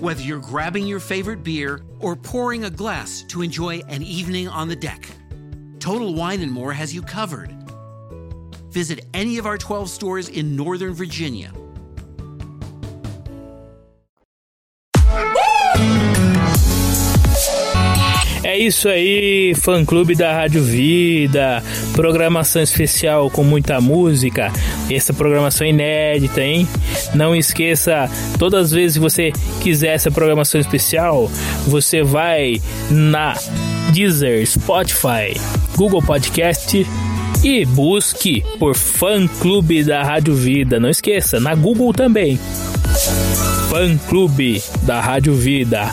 [0.00, 4.68] Whether you're grabbing your favorite beer or pouring a glass to enjoy an evening on
[4.68, 5.08] the deck,
[5.78, 7.54] Total Wine and More has you covered.
[8.70, 11.52] Visit any of our 12 stores in Northern Virginia.
[18.44, 21.62] É isso aí, fã clube da Rádio Vida,
[21.94, 24.52] programação especial com muita música,
[24.90, 26.68] essa programação inédita, hein?
[27.14, 31.30] Não esqueça, todas as vezes que você quiser essa programação especial,
[31.66, 32.60] você vai
[32.90, 33.34] na
[33.92, 35.38] Deezer, Spotify,
[35.76, 36.86] Google Podcast
[37.42, 40.78] e busque por fã clube da Rádio Vida.
[40.78, 42.38] Não esqueça, na Google também.
[43.68, 45.90] Fã clube da Rádio Vida.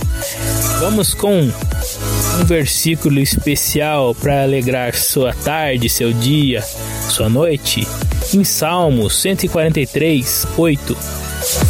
[0.80, 6.61] Vamos com um versículo especial para alegrar sua tarde, seu dia,
[7.10, 7.86] sua noite.
[8.31, 10.95] Em Salmos 143, 8: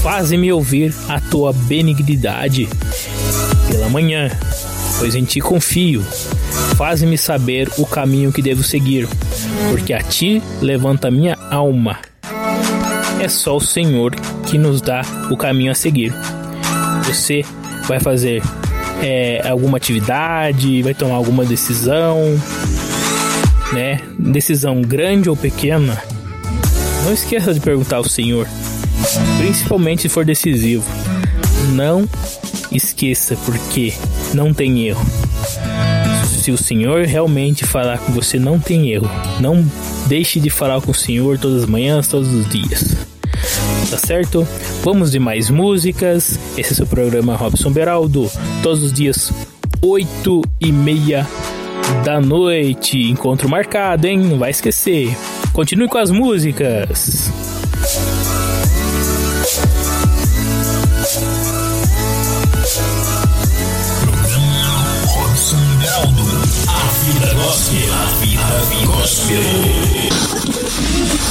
[0.02, 2.68] Faze-me ouvir a tua benignidade
[3.72, 4.30] pela manhã,
[4.98, 6.04] pois em ti confio.
[6.76, 9.08] Faze-me saber o caminho que devo seguir,
[9.70, 12.00] porque a ti levanta minha alma.
[13.22, 14.14] É só o Senhor
[14.46, 16.14] que nos dá o caminho a seguir.
[17.06, 17.46] Você
[17.88, 18.44] vai fazer
[19.02, 22.20] é, alguma atividade, vai tomar alguma decisão,
[23.72, 24.02] né?
[24.18, 26.02] Decisão grande ou pequena,
[27.10, 28.48] não esqueça de perguntar ao Senhor,
[29.40, 30.86] principalmente se for decisivo.
[31.74, 32.08] Não
[32.72, 33.92] esqueça, porque
[34.32, 35.04] não tem erro.
[36.28, 39.10] Se o Senhor realmente falar com você, não tem erro.
[39.40, 39.66] Não
[40.06, 42.96] deixe de falar com o Senhor todas as manhãs, todos os dias.
[43.90, 44.48] Tá certo?
[44.84, 46.40] Vamos de mais músicas.
[46.56, 48.30] Esse é o seu programa Robson Beraldo.
[48.62, 49.34] Todos os dias,
[49.82, 51.28] 8 e meia
[52.06, 53.00] da noite.
[53.02, 54.20] Encontro marcado, hein?
[54.20, 55.18] Não vai esquecer.
[55.60, 57.30] Continue com as músicas.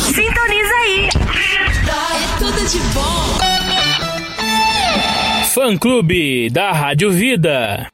[0.05, 1.09] Sintoniza aí.
[1.09, 3.38] É tudo de bom.
[5.55, 7.88] Fã Clube da Rádio Vida.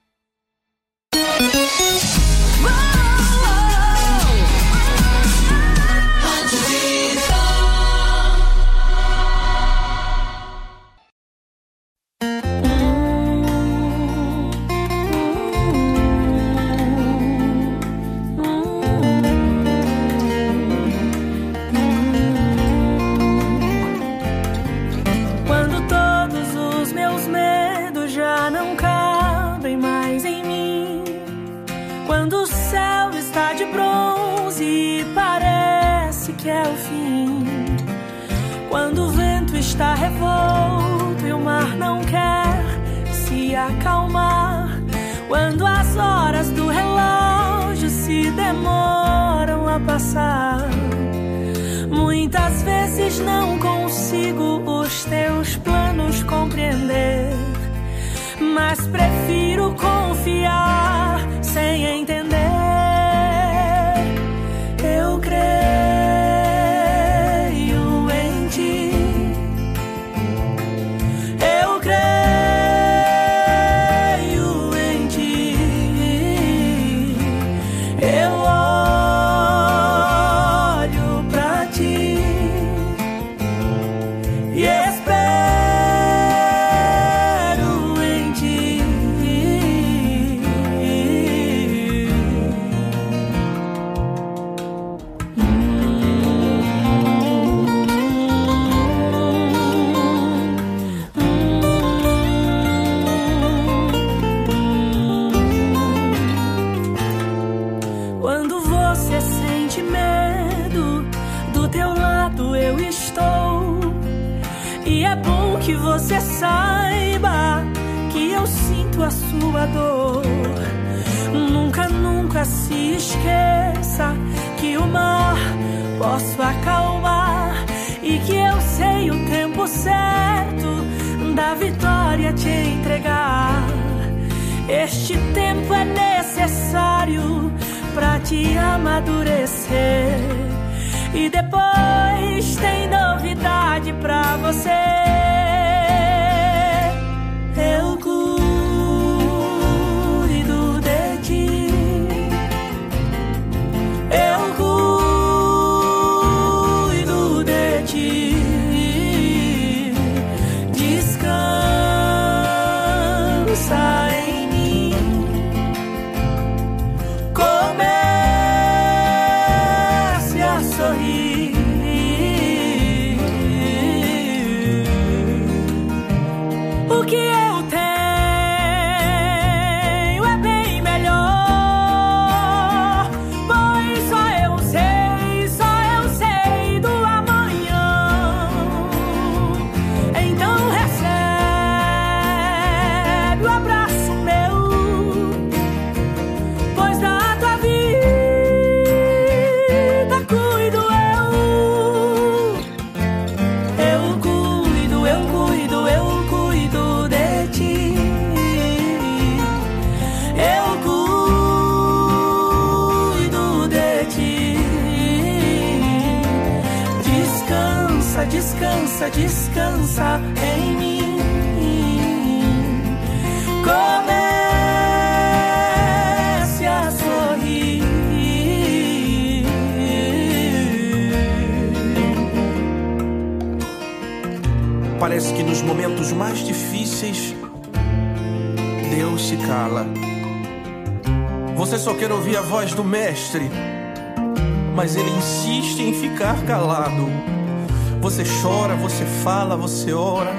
[248.76, 250.32] Você fala, você ora,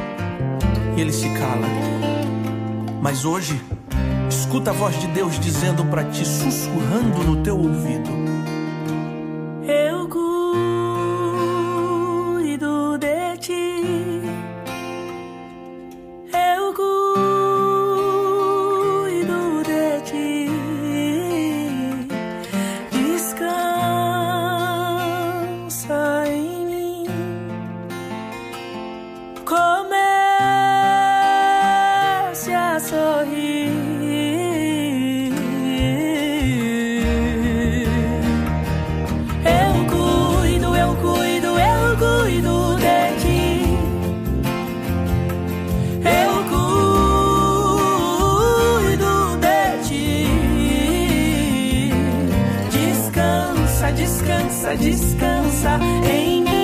[0.96, 1.68] e ele se cala.
[3.02, 3.62] Mas hoje,
[4.30, 8.35] escuta a voz de Deus dizendo para ti, sussurrando no teu ouvido.
[54.06, 56.55] Descansa, descansa, em mim.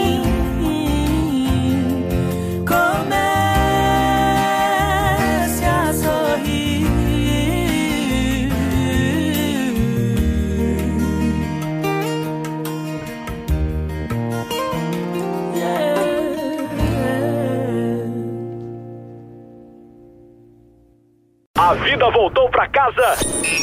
[21.71, 23.15] A vida voltou pra casa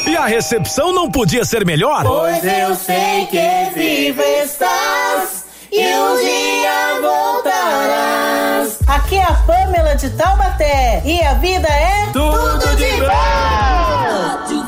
[0.07, 2.01] e a recepção não podia ser melhor.
[2.03, 8.79] Pois eu sei que viva estás e um dia voltarás.
[8.87, 13.05] Aqui é a Pamela de Taubaté e a vida é Tudo de bom.
[13.05, 14.58] Rádio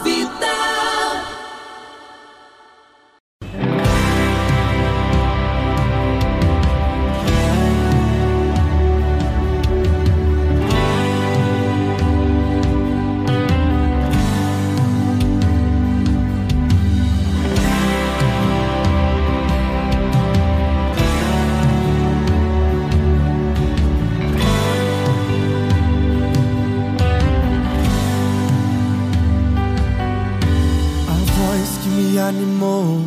[32.22, 33.02] animou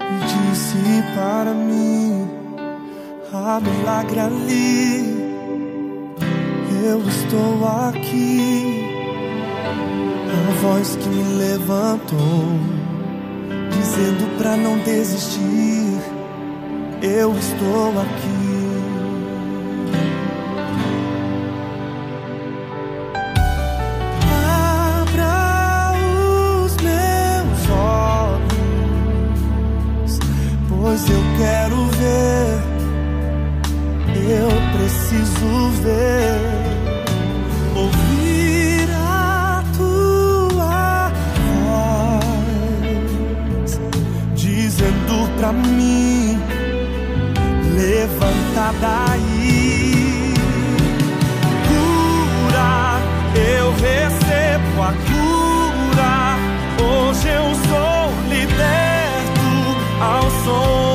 [0.00, 2.28] e disse para mim:
[3.32, 5.16] Há milagre ali,
[6.84, 8.82] eu estou aqui.
[10.48, 12.44] A voz que me levantou,
[13.70, 15.98] dizendo pra não desistir:
[17.02, 18.41] Eu estou aqui.
[30.92, 32.60] Pois eu quero ver,
[34.28, 36.38] eu preciso ver,
[37.74, 41.10] ouvir a tua
[41.64, 43.80] voz,
[44.34, 46.38] dizendo pra mim:
[47.74, 50.34] levanta daí
[51.68, 53.00] cura,
[53.34, 54.92] eu recebo a
[60.02, 60.91] ao som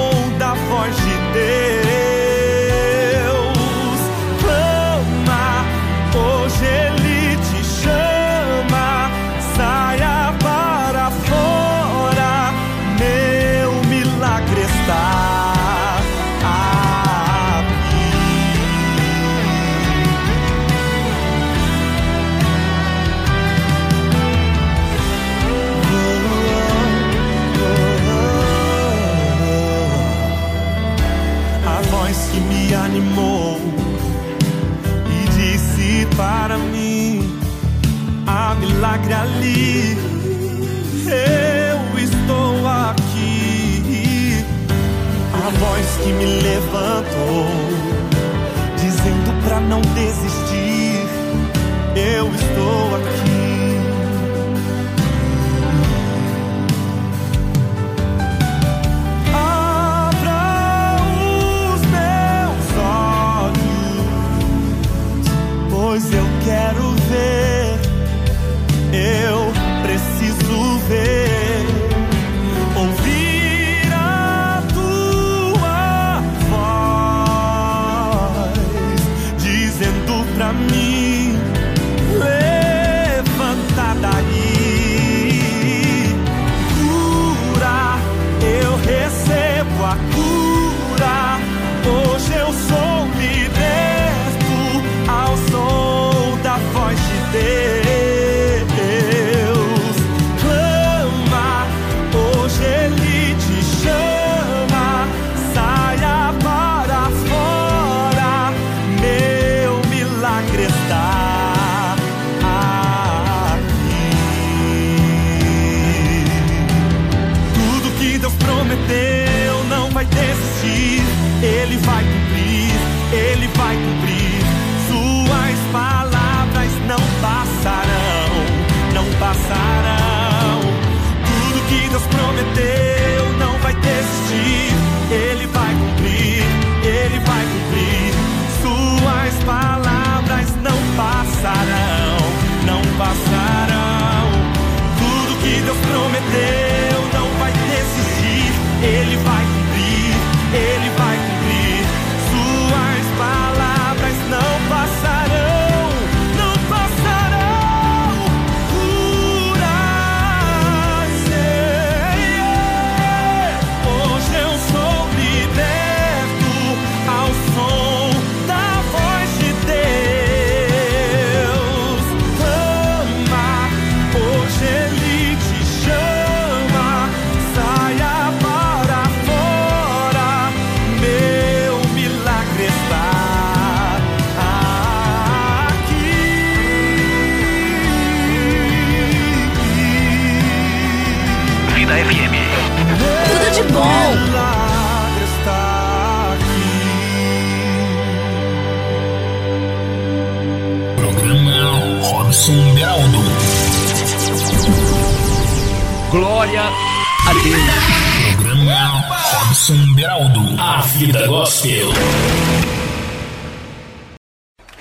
[206.17, 208.37] Glória a Deus.
[208.37, 210.59] Programa Robson Beraldo.
[210.59, 211.89] A vida gospel.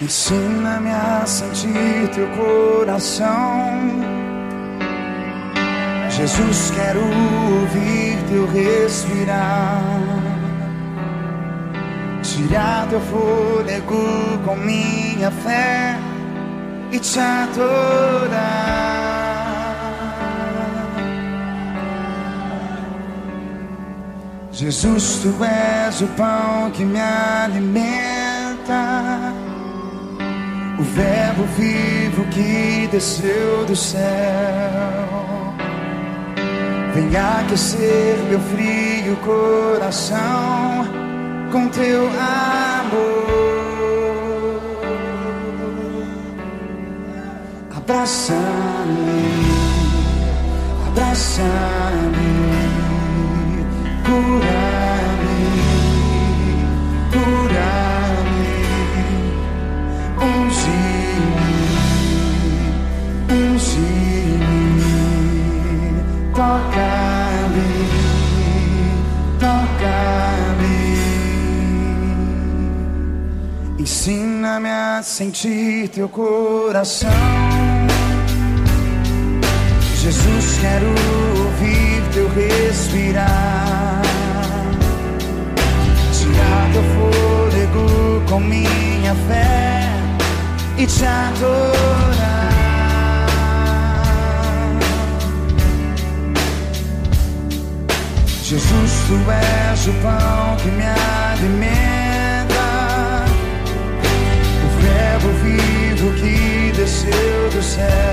[0.00, 3.28] Ensina-me a sentir teu coração.
[6.08, 9.82] Jesus, quero ouvir teu respirar.
[12.22, 15.98] Tirar teu fôlego com minha fé
[16.90, 18.85] e te adorar.
[24.58, 27.76] Jesus, tu és o pão que me alimenta.
[30.78, 34.00] O verbo vivo que desceu do céu
[36.94, 40.86] Vem aquecer meu frio coração
[41.50, 43.26] Com teu amor
[47.74, 48.36] Abraça-me
[50.88, 52.55] Abraça-me
[74.06, 77.10] Ensina-me a sentir teu coração.
[79.96, 83.65] Jesus, quero ouvir teu respirar.
[88.28, 89.88] Com minha fé
[90.78, 92.46] e te adorar.
[98.42, 100.84] Jesus, tu és o pão que me
[101.32, 102.66] alimenta,
[104.64, 108.05] o verbo vivo que desceu do céu.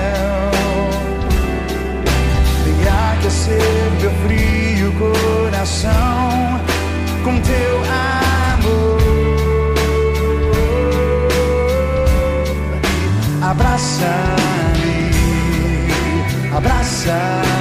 [17.06, 17.53] Abraça-me,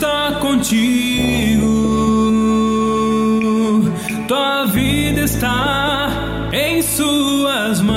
[0.00, 1.68] está contigo.
[4.26, 6.08] Tua vida está
[6.52, 7.96] em Suas mãos.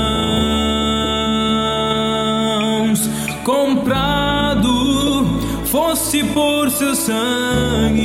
[3.46, 8.04] Comprado fosse por seu sangue.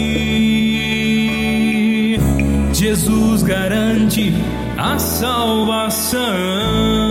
[2.73, 4.33] Jesus garante
[4.77, 7.08] a salvação.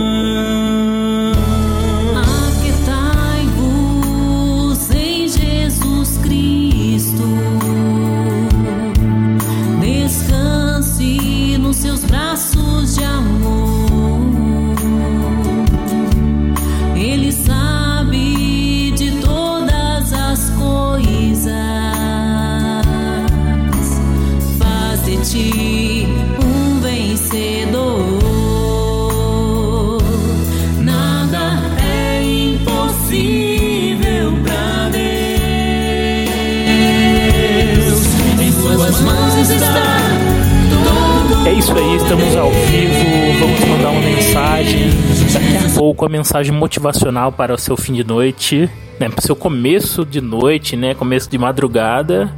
[41.48, 43.38] É isso aí, estamos ao vivo.
[43.40, 44.90] Vamos mandar uma mensagem.
[45.32, 48.68] Daqui a pouco a mensagem motivacional para o seu fim de noite,
[49.00, 49.08] né?
[49.08, 50.92] Para o seu começo de noite, né?
[50.92, 52.30] Começo de madrugada.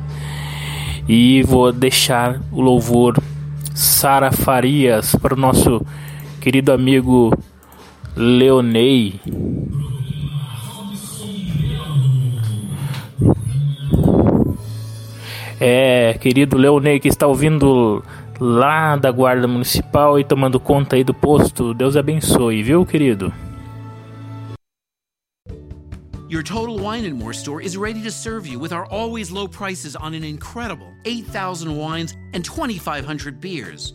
[1.08, 3.20] E vou deixar o louvor
[3.74, 5.84] Sara Farias para o nosso
[6.40, 7.36] querido amigo
[8.14, 9.18] Leonei.
[15.58, 18.04] É, querido Leonei que está ouvindo
[18.40, 21.74] lá da Guarda Municipal e tomando conta aí do posto.
[21.74, 23.32] Deus abençoe, viu, querido?
[26.30, 29.48] Your Total Wine and More store is ready to serve you with our always low
[29.48, 33.94] prices on an incredible 8,000 wines and 2,500 beers.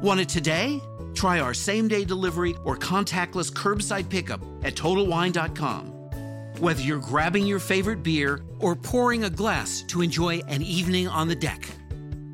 [0.00, 0.80] Want it today?
[1.12, 5.86] Try our same day delivery or contactless curbside pickup at TotalWine.com.
[6.60, 11.26] Whether you're grabbing your favorite beer or pouring a glass to enjoy an evening on
[11.26, 11.68] the deck,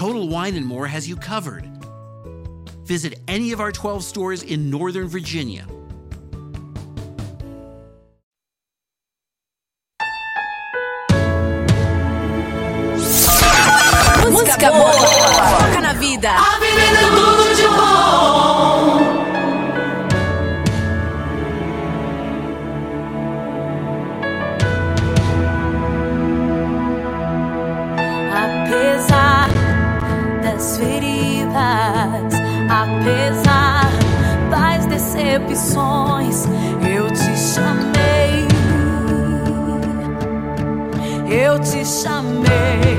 [0.00, 1.68] Total Wine and More has you covered.
[2.84, 5.66] Visit any of our 12 stores in Northern Virginia.
[14.30, 14.92] Música boa,
[15.68, 16.30] toca na vida.
[16.30, 17.49] A
[35.38, 36.44] decepções,
[36.82, 38.48] eu te chamei.
[41.30, 42.89] Eu te chamei.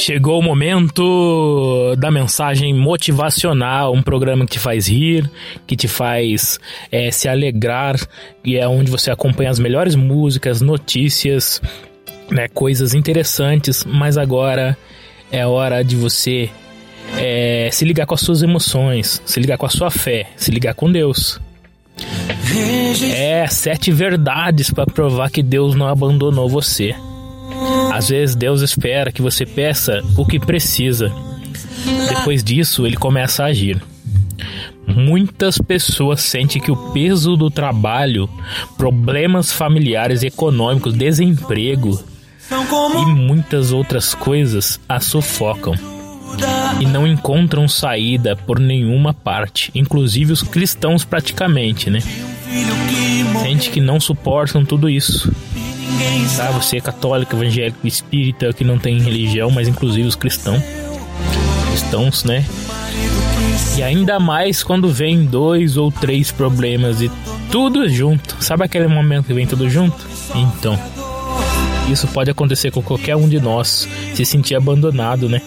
[0.00, 5.30] Chegou o momento da mensagem motivacional, um programa que te faz rir,
[5.66, 6.58] que te faz
[6.90, 7.96] eh, se alegrar,
[8.42, 11.60] e é onde você acompanha as melhores músicas, notícias,
[12.30, 14.74] né, coisas interessantes, mas agora
[15.30, 16.48] é hora de você
[17.18, 20.72] é, se ligar com as suas emoções, se ligar com a sua fé, se ligar
[20.72, 21.38] com Deus.
[23.14, 26.94] É, sete verdades para provar que Deus não abandonou você.
[27.90, 31.12] Às vezes Deus espera que você peça o que precisa.
[32.08, 33.82] Depois disso, ele começa a agir.
[34.86, 38.28] Muitas pessoas sentem que o peso do trabalho,
[38.76, 42.02] problemas familiares, econômicos, desemprego
[42.50, 45.74] e muitas outras coisas a sufocam
[46.80, 52.00] e não encontram saída por nenhuma parte, inclusive os cristãos praticamente, né?
[53.42, 55.32] Sente que não suportam tudo isso.
[56.36, 56.50] Tá?
[56.52, 60.62] Você é católico, evangélico, espírita, que não tem religião, mas inclusive os cristãos.
[61.68, 62.44] Cristãos, né?
[63.76, 67.10] E ainda mais quando vem dois ou três problemas e
[67.50, 68.36] tudo junto.
[68.40, 69.96] Sabe aquele momento que vem tudo junto?
[70.34, 70.78] Então,
[71.90, 75.42] isso pode acontecer com qualquer um de nós, se sentir abandonado, né?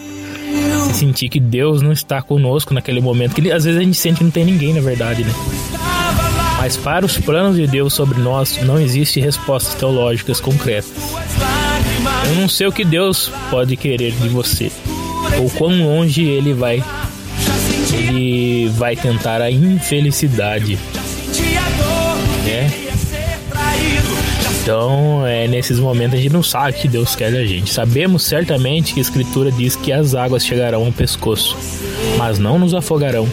[0.86, 4.18] Se sentir que Deus não está conosco naquele momento, que às vezes a gente sente
[4.18, 5.32] que não tem ninguém, na verdade, né?
[6.64, 10.90] Mas para os planos de Deus sobre nós não existe respostas teológicas concretas.
[12.26, 14.72] Eu não sei o que Deus pode querer de você,
[15.38, 16.82] ou quão longe ele vai
[17.92, 20.78] ele vai tentar a infelicidade,
[22.46, 22.72] né?
[24.62, 27.74] Então, é, nesses momentos a gente não sabe o que Deus quer da gente.
[27.74, 31.58] Sabemos certamente que a Escritura diz que as águas chegarão ao pescoço,
[32.16, 33.28] mas não nos afogarão.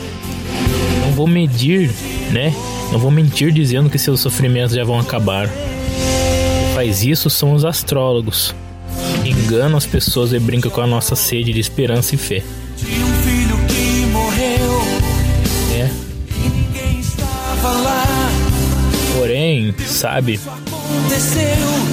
[1.05, 1.89] Não vou medir,
[2.33, 2.53] né?
[2.91, 5.47] Não vou mentir dizendo que seus sofrimentos já vão acabar.
[5.47, 8.53] Quem faz isso são os astrólogos.
[9.23, 12.43] Enganam as pessoas e brincam com a nossa sede de esperança e fé.
[15.73, 15.89] É.
[19.17, 20.39] Porém, sabe,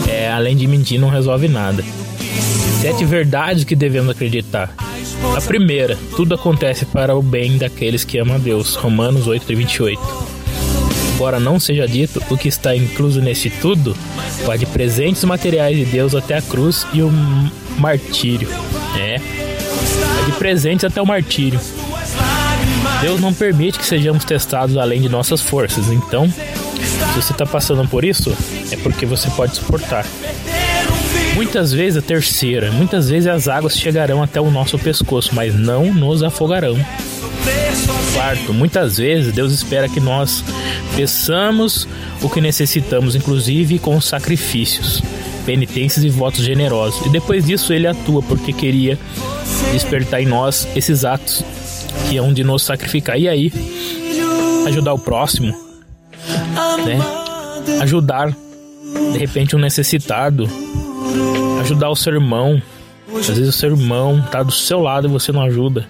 [0.08, 1.84] é, além de mentir, não resolve nada.
[2.80, 4.74] Sete verdades que devemos acreditar.
[5.36, 8.74] A primeira, tudo acontece para o bem daqueles que amam a Deus.
[8.74, 10.37] Romanos 8, 28.
[11.18, 13.92] Embora não seja dito, o que está incluso neste tudo
[14.46, 17.10] vai de presentes materiais de Deus até a cruz e o
[17.76, 18.48] martírio.
[18.96, 19.18] É.
[19.18, 21.58] Vai de presentes até o martírio.
[23.00, 25.88] Deus não permite que sejamos testados além de nossas forças.
[25.88, 28.32] Então, se você está passando por isso,
[28.70, 30.06] é porque você pode suportar.
[31.34, 35.92] Muitas vezes a terceira, muitas vezes as águas chegarão até o nosso pescoço, mas não
[35.92, 36.78] nos afogarão.
[38.14, 40.44] Quarto, muitas vezes Deus espera que nós
[40.96, 41.86] peçamos
[42.22, 45.02] o que necessitamos, inclusive com sacrifícios,
[45.46, 47.06] penitências e votos generosos.
[47.06, 48.98] E depois disso ele atua porque queria
[49.72, 51.44] despertar em nós esses atos
[52.08, 53.18] que é de nos sacrificar.
[53.18, 53.52] E aí,
[54.66, 55.54] ajudar o próximo,
[56.84, 56.98] né?
[57.80, 58.34] Ajudar
[59.12, 60.48] de repente um necessitado,
[61.60, 62.60] ajudar o seu irmão.
[63.14, 65.86] Às vezes o seu irmão tá do seu lado e você não ajuda.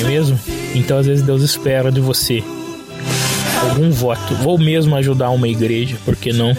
[0.00, 0.38] É mesmo?
[0.74, 2.42] Então às vezes Deus espera de você
[3.64, 6.56] algum voto, ou mesmo ajudar uma igreja, por que não?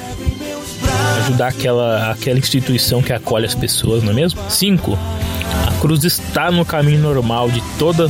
[1.20, 4.40] Ajudar aquela, aquela instituição que acolhe as pessoas, não é mesmo?
[4.50, 4.98] 5.
[5.68, 8.10] A cruz está no caminho normal de toda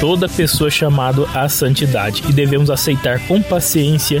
[0.00, 4.20] toda pessoa chamada à santidade e devemos aceitar com paciência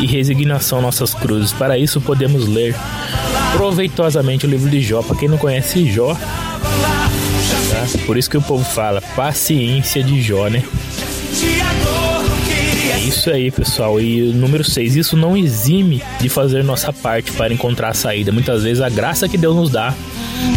[0.00, 1.52] e resignação nossas cruzes.
[1.52, 2.74] Para isso podemos ler
[3.52, 5.02] proveitosamente o livro de Jó.
[5.02, 7.98] Para quem não conhece Jó, tá?
[8.06, 10.62] por isso que o povo fala paciência de Jó, né?
[12.92, 14.00] É isso aí, pessoal.
[14.00, 18.32] E número 6, isso não exime de fazer nossa parte para encontrar a saída.
[18.32, 19.94] Muitas vezes a graça que Deus nos dá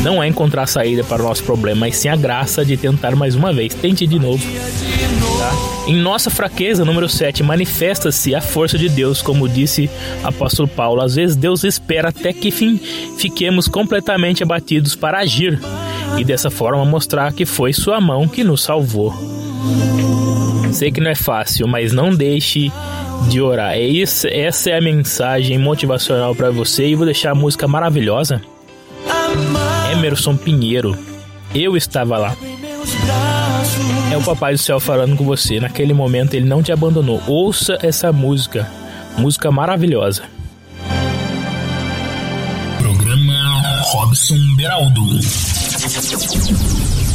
[0.02, 3.16] não é encontrar a saída para o nosso problema, mas sim a graça de tentar
[3.16, 3.74] mais uma vez.
[3.74, 4.44] Tente de novo,
[5.40, 5.74] tá?
[5.86, 9.90] Em nossa fraqueza, número 7, manifesta-se a força de Deus, como disse
[10.24, 11.02] o apóstolo Paulo.
[11.02, 12.80] Às vezes Deus espera até que fim
[13.18, 15.60] fiquemos completamente abatidos para agir
[16.18, 19.14] e dessa forma mostrar que foi sua mão que nos salvou.
[20.72, 22.72] Sei que não é fácil, mas não deixe
[23.30, 23.74] de orar.
[23.74, 28.42] É isso, essa é a mensagem motivacional para você e vou deixar a música maravilhosa.
[29.92, 30.98] Emerson Pinheiro.
[31.54, 32.36] Eu estava lá.
[34.12, 35.60] É o Papai do Céu falando com você.
[35.60, 37.22] Naquele momento ele não te abandonou.
[37.28, 38.68] Ouça essa música.
[39.18, 40.24] Música maravilhosa.
[42.80, 45.02] Programa Robson Beraldo.
[45.84, 47.12] よっ!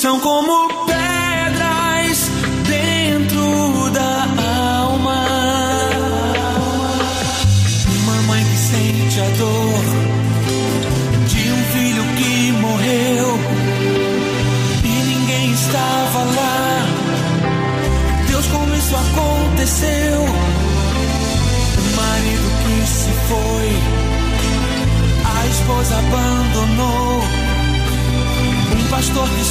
[0.00, 2.30] São como pedras
[2.66, 4.26] dentro da
[4.80, 5.26] alma.
[8.02, 9.84] Uma mãe que sente a dor
[11.28, 13.38] de um filho que morreu
[14.84, 16.86] e ninguém estava lá.
[18.26, 20.24] Deus, como isso aconteceu?
[21.76, 23.68] O marido que se foi,
[25.26, 26.99] a esposa abandonou.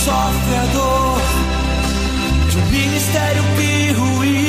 [0.05, 1.19] Sofre a dor
[2.49, 4.39] de um ministério que ruiu.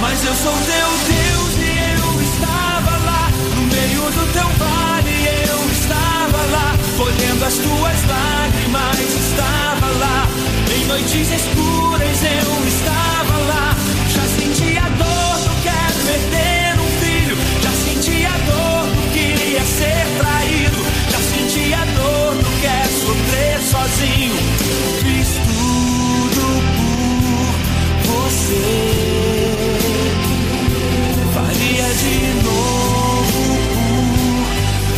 [0.00, 5.16] Mas eu sou teu Deus e eu estava lá no meio do teu vale.
[5.46, 8.98] Eu estava lá colhendo as tuas lágrimas.
[8.98, 10.26] Estava lá
[10.74, 12.22] em noites escuras.
[12.22, 13.13] Eu estava
[23.94, 24.34] sozinho.
[25.00, 26.44] Fiz tudo
[27.26, 28.66] por você.
[31.34, 33.42] Faria de novo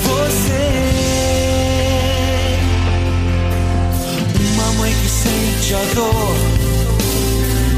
[0.02, 0.66] por você.
[4.54, 6.36] Uma mãe que sente a dor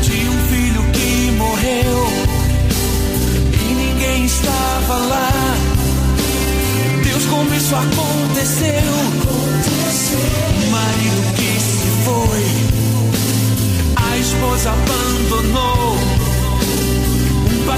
[0.02, 2.08] de um filho que morreu
[3.52, 5.30] e ninguém estava lá.
[7.04, 9.17] Deus, como isso aconteceu?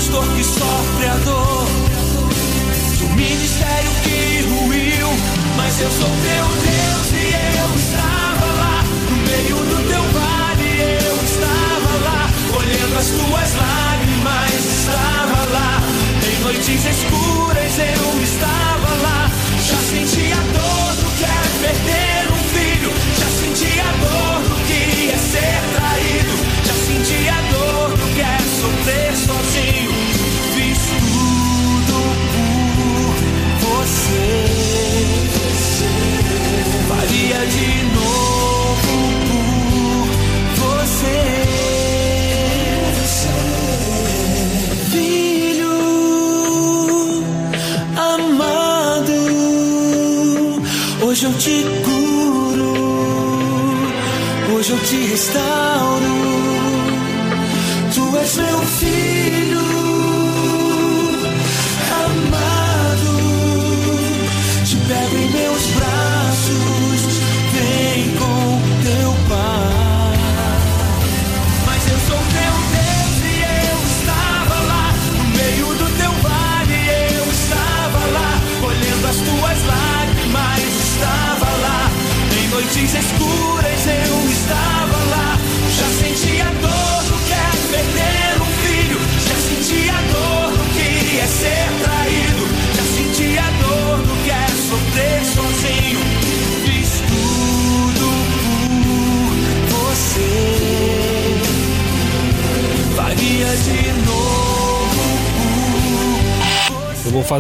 [0.01, 1.67] Pastor que sofre a dor
[3.05, 5.09] um ministério que ruiu.
[5.59, 7.27] Mas eu sou teu Deus e
[7.61, 11.05] eu estava lá no meio do teu vale.
[11.05, 14.65] Eu estava lá colhendo as tuas lágrimas.
[14.65, 15.83] Estava lá
[16.25, 17.79] em noites escuras.
[17.79, 19.31] Eu estava lá.
[19.69, 22.93] Já senti a dor do que é perder um filho.
[23.19, 25.80] Já senti a dor do que é ser
[36.89, 37.80] Faria de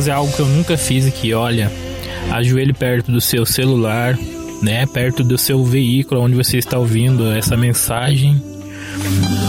[0.00, 1.70] fazer algo que eu nunca fiz aqui, olha.
[2.30, 4.16] Ajoelhe perto do seu celular
[4.62, 8.42] né, perto do seu veículo onde você está ouvindo essa mensagem.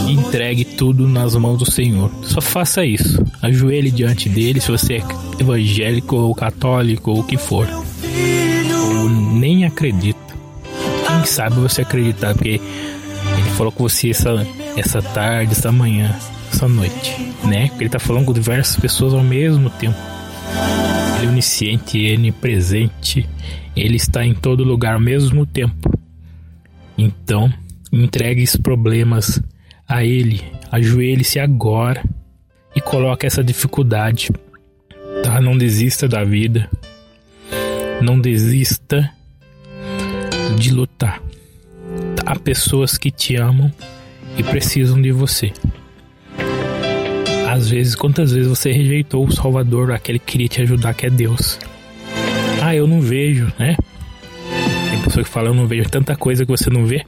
[0.07, 2.11] Entregue tudo nas mãos do Senhor.
[2.23, 3.23] Só faça isso.
[3.41, 5.03] Ajoelhe diante dele, se você é
[5.39, 7.67] evangélico ou católico ou o que for.
[7.67, 10.19] Ou nem acredita.
[11.07, 12.49] Quem sabe você acreditar, porque
[13.37, 14.47] ele falou com você essa,
[14.77, 16.15] essa tarde, essa manhã,
[16.53, 17.67] essa noite, né?
[17.67, 20.10] Porque ele tá falando com diversas pessoas ao mesmo tempo.
[21.21, 23.29] Ele é onisciente, onipresente,
[23.75, 25.95] ele está em todo lugar ao mesmo tempo.
[26.97, 27.53] Então,
[27.91, 29.39] entregue esses problemas
[29.87, 30.41] a ele,
[30.71, 32.03] ajoelhe-se agora
[32.75, 34.29] e coloque essa dificuldade,
[35.23, 35.39] tá?
[35.39, 36.67] Não desista da vida,
[38.01, 39.07] não desista
[40.57, 41.21] de lutar.
[42.25, 43.71] Há pessoas que te amam
[44.39, 45.53] e precisam de você.
[47.51, 51.09] Às vezes, quantas vezes você rejeitou o Salvador, aquele que queria te ajudar, que é
[51.09, 51.59] Deus?
[52.61, 53.75] Ah, eu não vejo, né?
[54.89, 57.05] Tem pessoa que fala, eu não vejo tanta coisa que você não vê.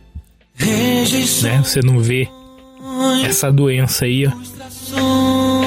[1.42, 1.62] Né?
[1.64, 2.28] Você não vê
[3.24, 4.32] essa doença aí, ó.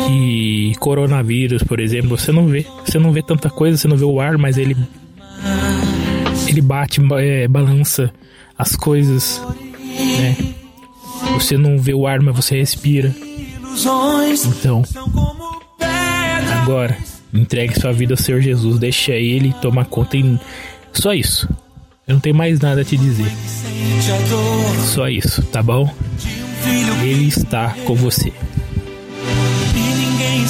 [0.06, 2.66] Que coronavírus, por exemplo, você não vê.
[2.84, 4.76] Você não vê tanta coisa, você não vê o ar, mas ele.
[6.46, 8.12] Ele bate, é, balança
[8.58, 9.40] as coisas,
[10.18, 10.36] né?
[11.32, 13.14] Você não vê o ar, mas você respira.
[14.46, 14.82] Então,
[16.62, 16.96] agora,
[17.32, 20.40] entregue sua vida ao Senhor Jesus, deixa Ele tomar conta em.
[20.92, 21.48] Só isso.
[22.06, 23.30] Eu não tenho mais nada a te dizer.
[24.94, 25.92] Só isso, tá bom?
[27.02, 28.32] Ele está com você.
[29.74, 30.44] E ninguém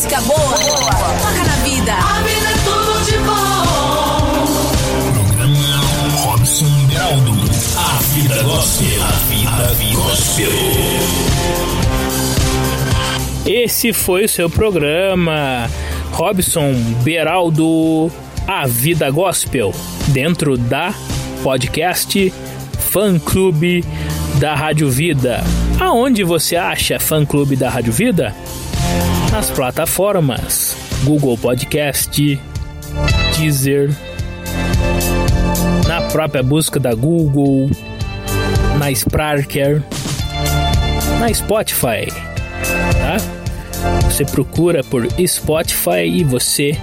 [0.00, 1.92] Música boa, toca na vida.
[1.92, 3.66] A vida é tudo de bom.
[6.24, 7.32] Robson Beraldo.
[7.76, 9.02] A vida gospel.
[9.02, 10.48] A vida gospel.
[13.44, 15.68] Esse foi o seu programa,
[16.12, 16.72] Robson
[17.02, 18.10] Beraldo,
[18.48, 19.70] A Vida Gospel,
[20.08, 20.94] dentro da
[21.42, 22.32] podcast
[22.78, 23.84] Fã Clube
[24.38, 25.44] da Rádio Vida.
[25.78, 28.34] Aonde você acha Fã Clube da Rádio Vida?
[29.30, 32.38] Nas plataformas Google Podcast,
[33.36, 33.90] Deezer,
[35.86, 37.70] na própria busca da Google,
[38.78, 39.82] na Sparker,
[41.20, 42.06] na Spotify,
[42.92, 43.16] tá?
[44.10, 46.76] Você procura por Spotify e você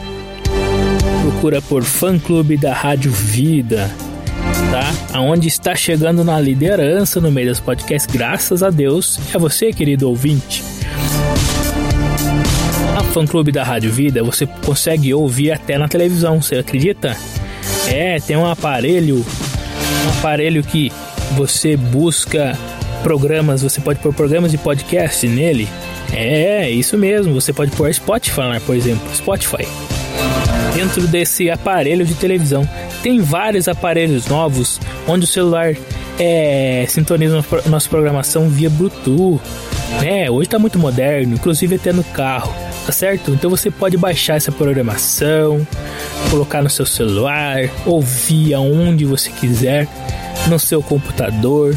[1.22, 3.92] procura por Fã Clube da Rádio Vida,
[4.72, 5.18] tá?
[5.18, 10.10] Aonde está chegando na liderança no meio dos podcasts, graças a Deus, é você, querido
[10.10, 10.77] ouvinte.
[13.18, 17.18] A Fã Clube da Rádio Vida você consegue ouvir até na televisão, você acredita?
[17.88, 19.26] É, tem um aparelho,
[20.06, 20.92] um aparelho que
[21.32, 22.56] você busca
[23.02, 25.68] programas, você pode pôr programas de podcast nele.
[26.14, 29.68] É, isso mesmo, você pode pôr Spotify, por exemplo, Spotify.
[30.76, 32.70] Dentro desse aparelho de televisão.
[33.02, 35.76] Tem vários aparelhos novos onde o celular
[36.20, 39.42] é, sintoniza nossa programação via Bluetooth.
[40.06, 42.54] É, hoje tá muito moderno, inclusive até no carro,
[42.88, 43.32] tá certo?
[43.32, 45.68] Então você pode baixar essa programação,
[46.32, 49.86] colocar no seu celular, ouvir aonde você quiser,
[50.48, 51.76] no seu computador.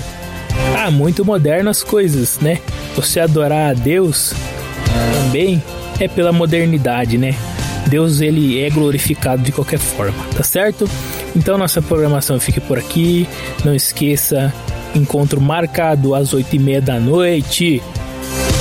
[0.78, 2.60] Ah, muito moderno as coisas, né?
[2.94, 4.32] Você adorar a Deus
[5.24, 5.60] também
[5.98, 7.34] é pela modernidade, né?
[7.88, 10.88] Deus ele é glorificado de qualquer forma, tá certo?
[11.34, 13.28] Então nossa programação fica por aqui.
[13.64, 14.54] Não esqueça,
[14.94, 17.82] encontro marcado às oito e meia da noite.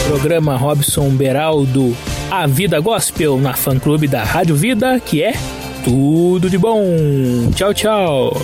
[0.08, 1.96] Programa Robson Beraldo,
[2.32, 5.34] A Vida Gospel na fã clube da Rádio Vida, que é
[5.84, 6.86] tudo de bom.
[7.56, 8.38] Tchau, tchau.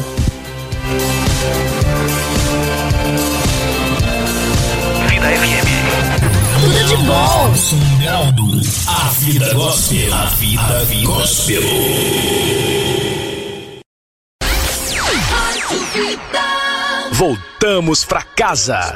[5.08, 5.70] Vida FM.
[6.62, 7.54] Tudo de bom.
[8.00, 8.44] Beraldo,
[8.88, 11.62] A Vida Gospel, A Vida Gospel.
[17.12, 18.96] Voltamos pra casa.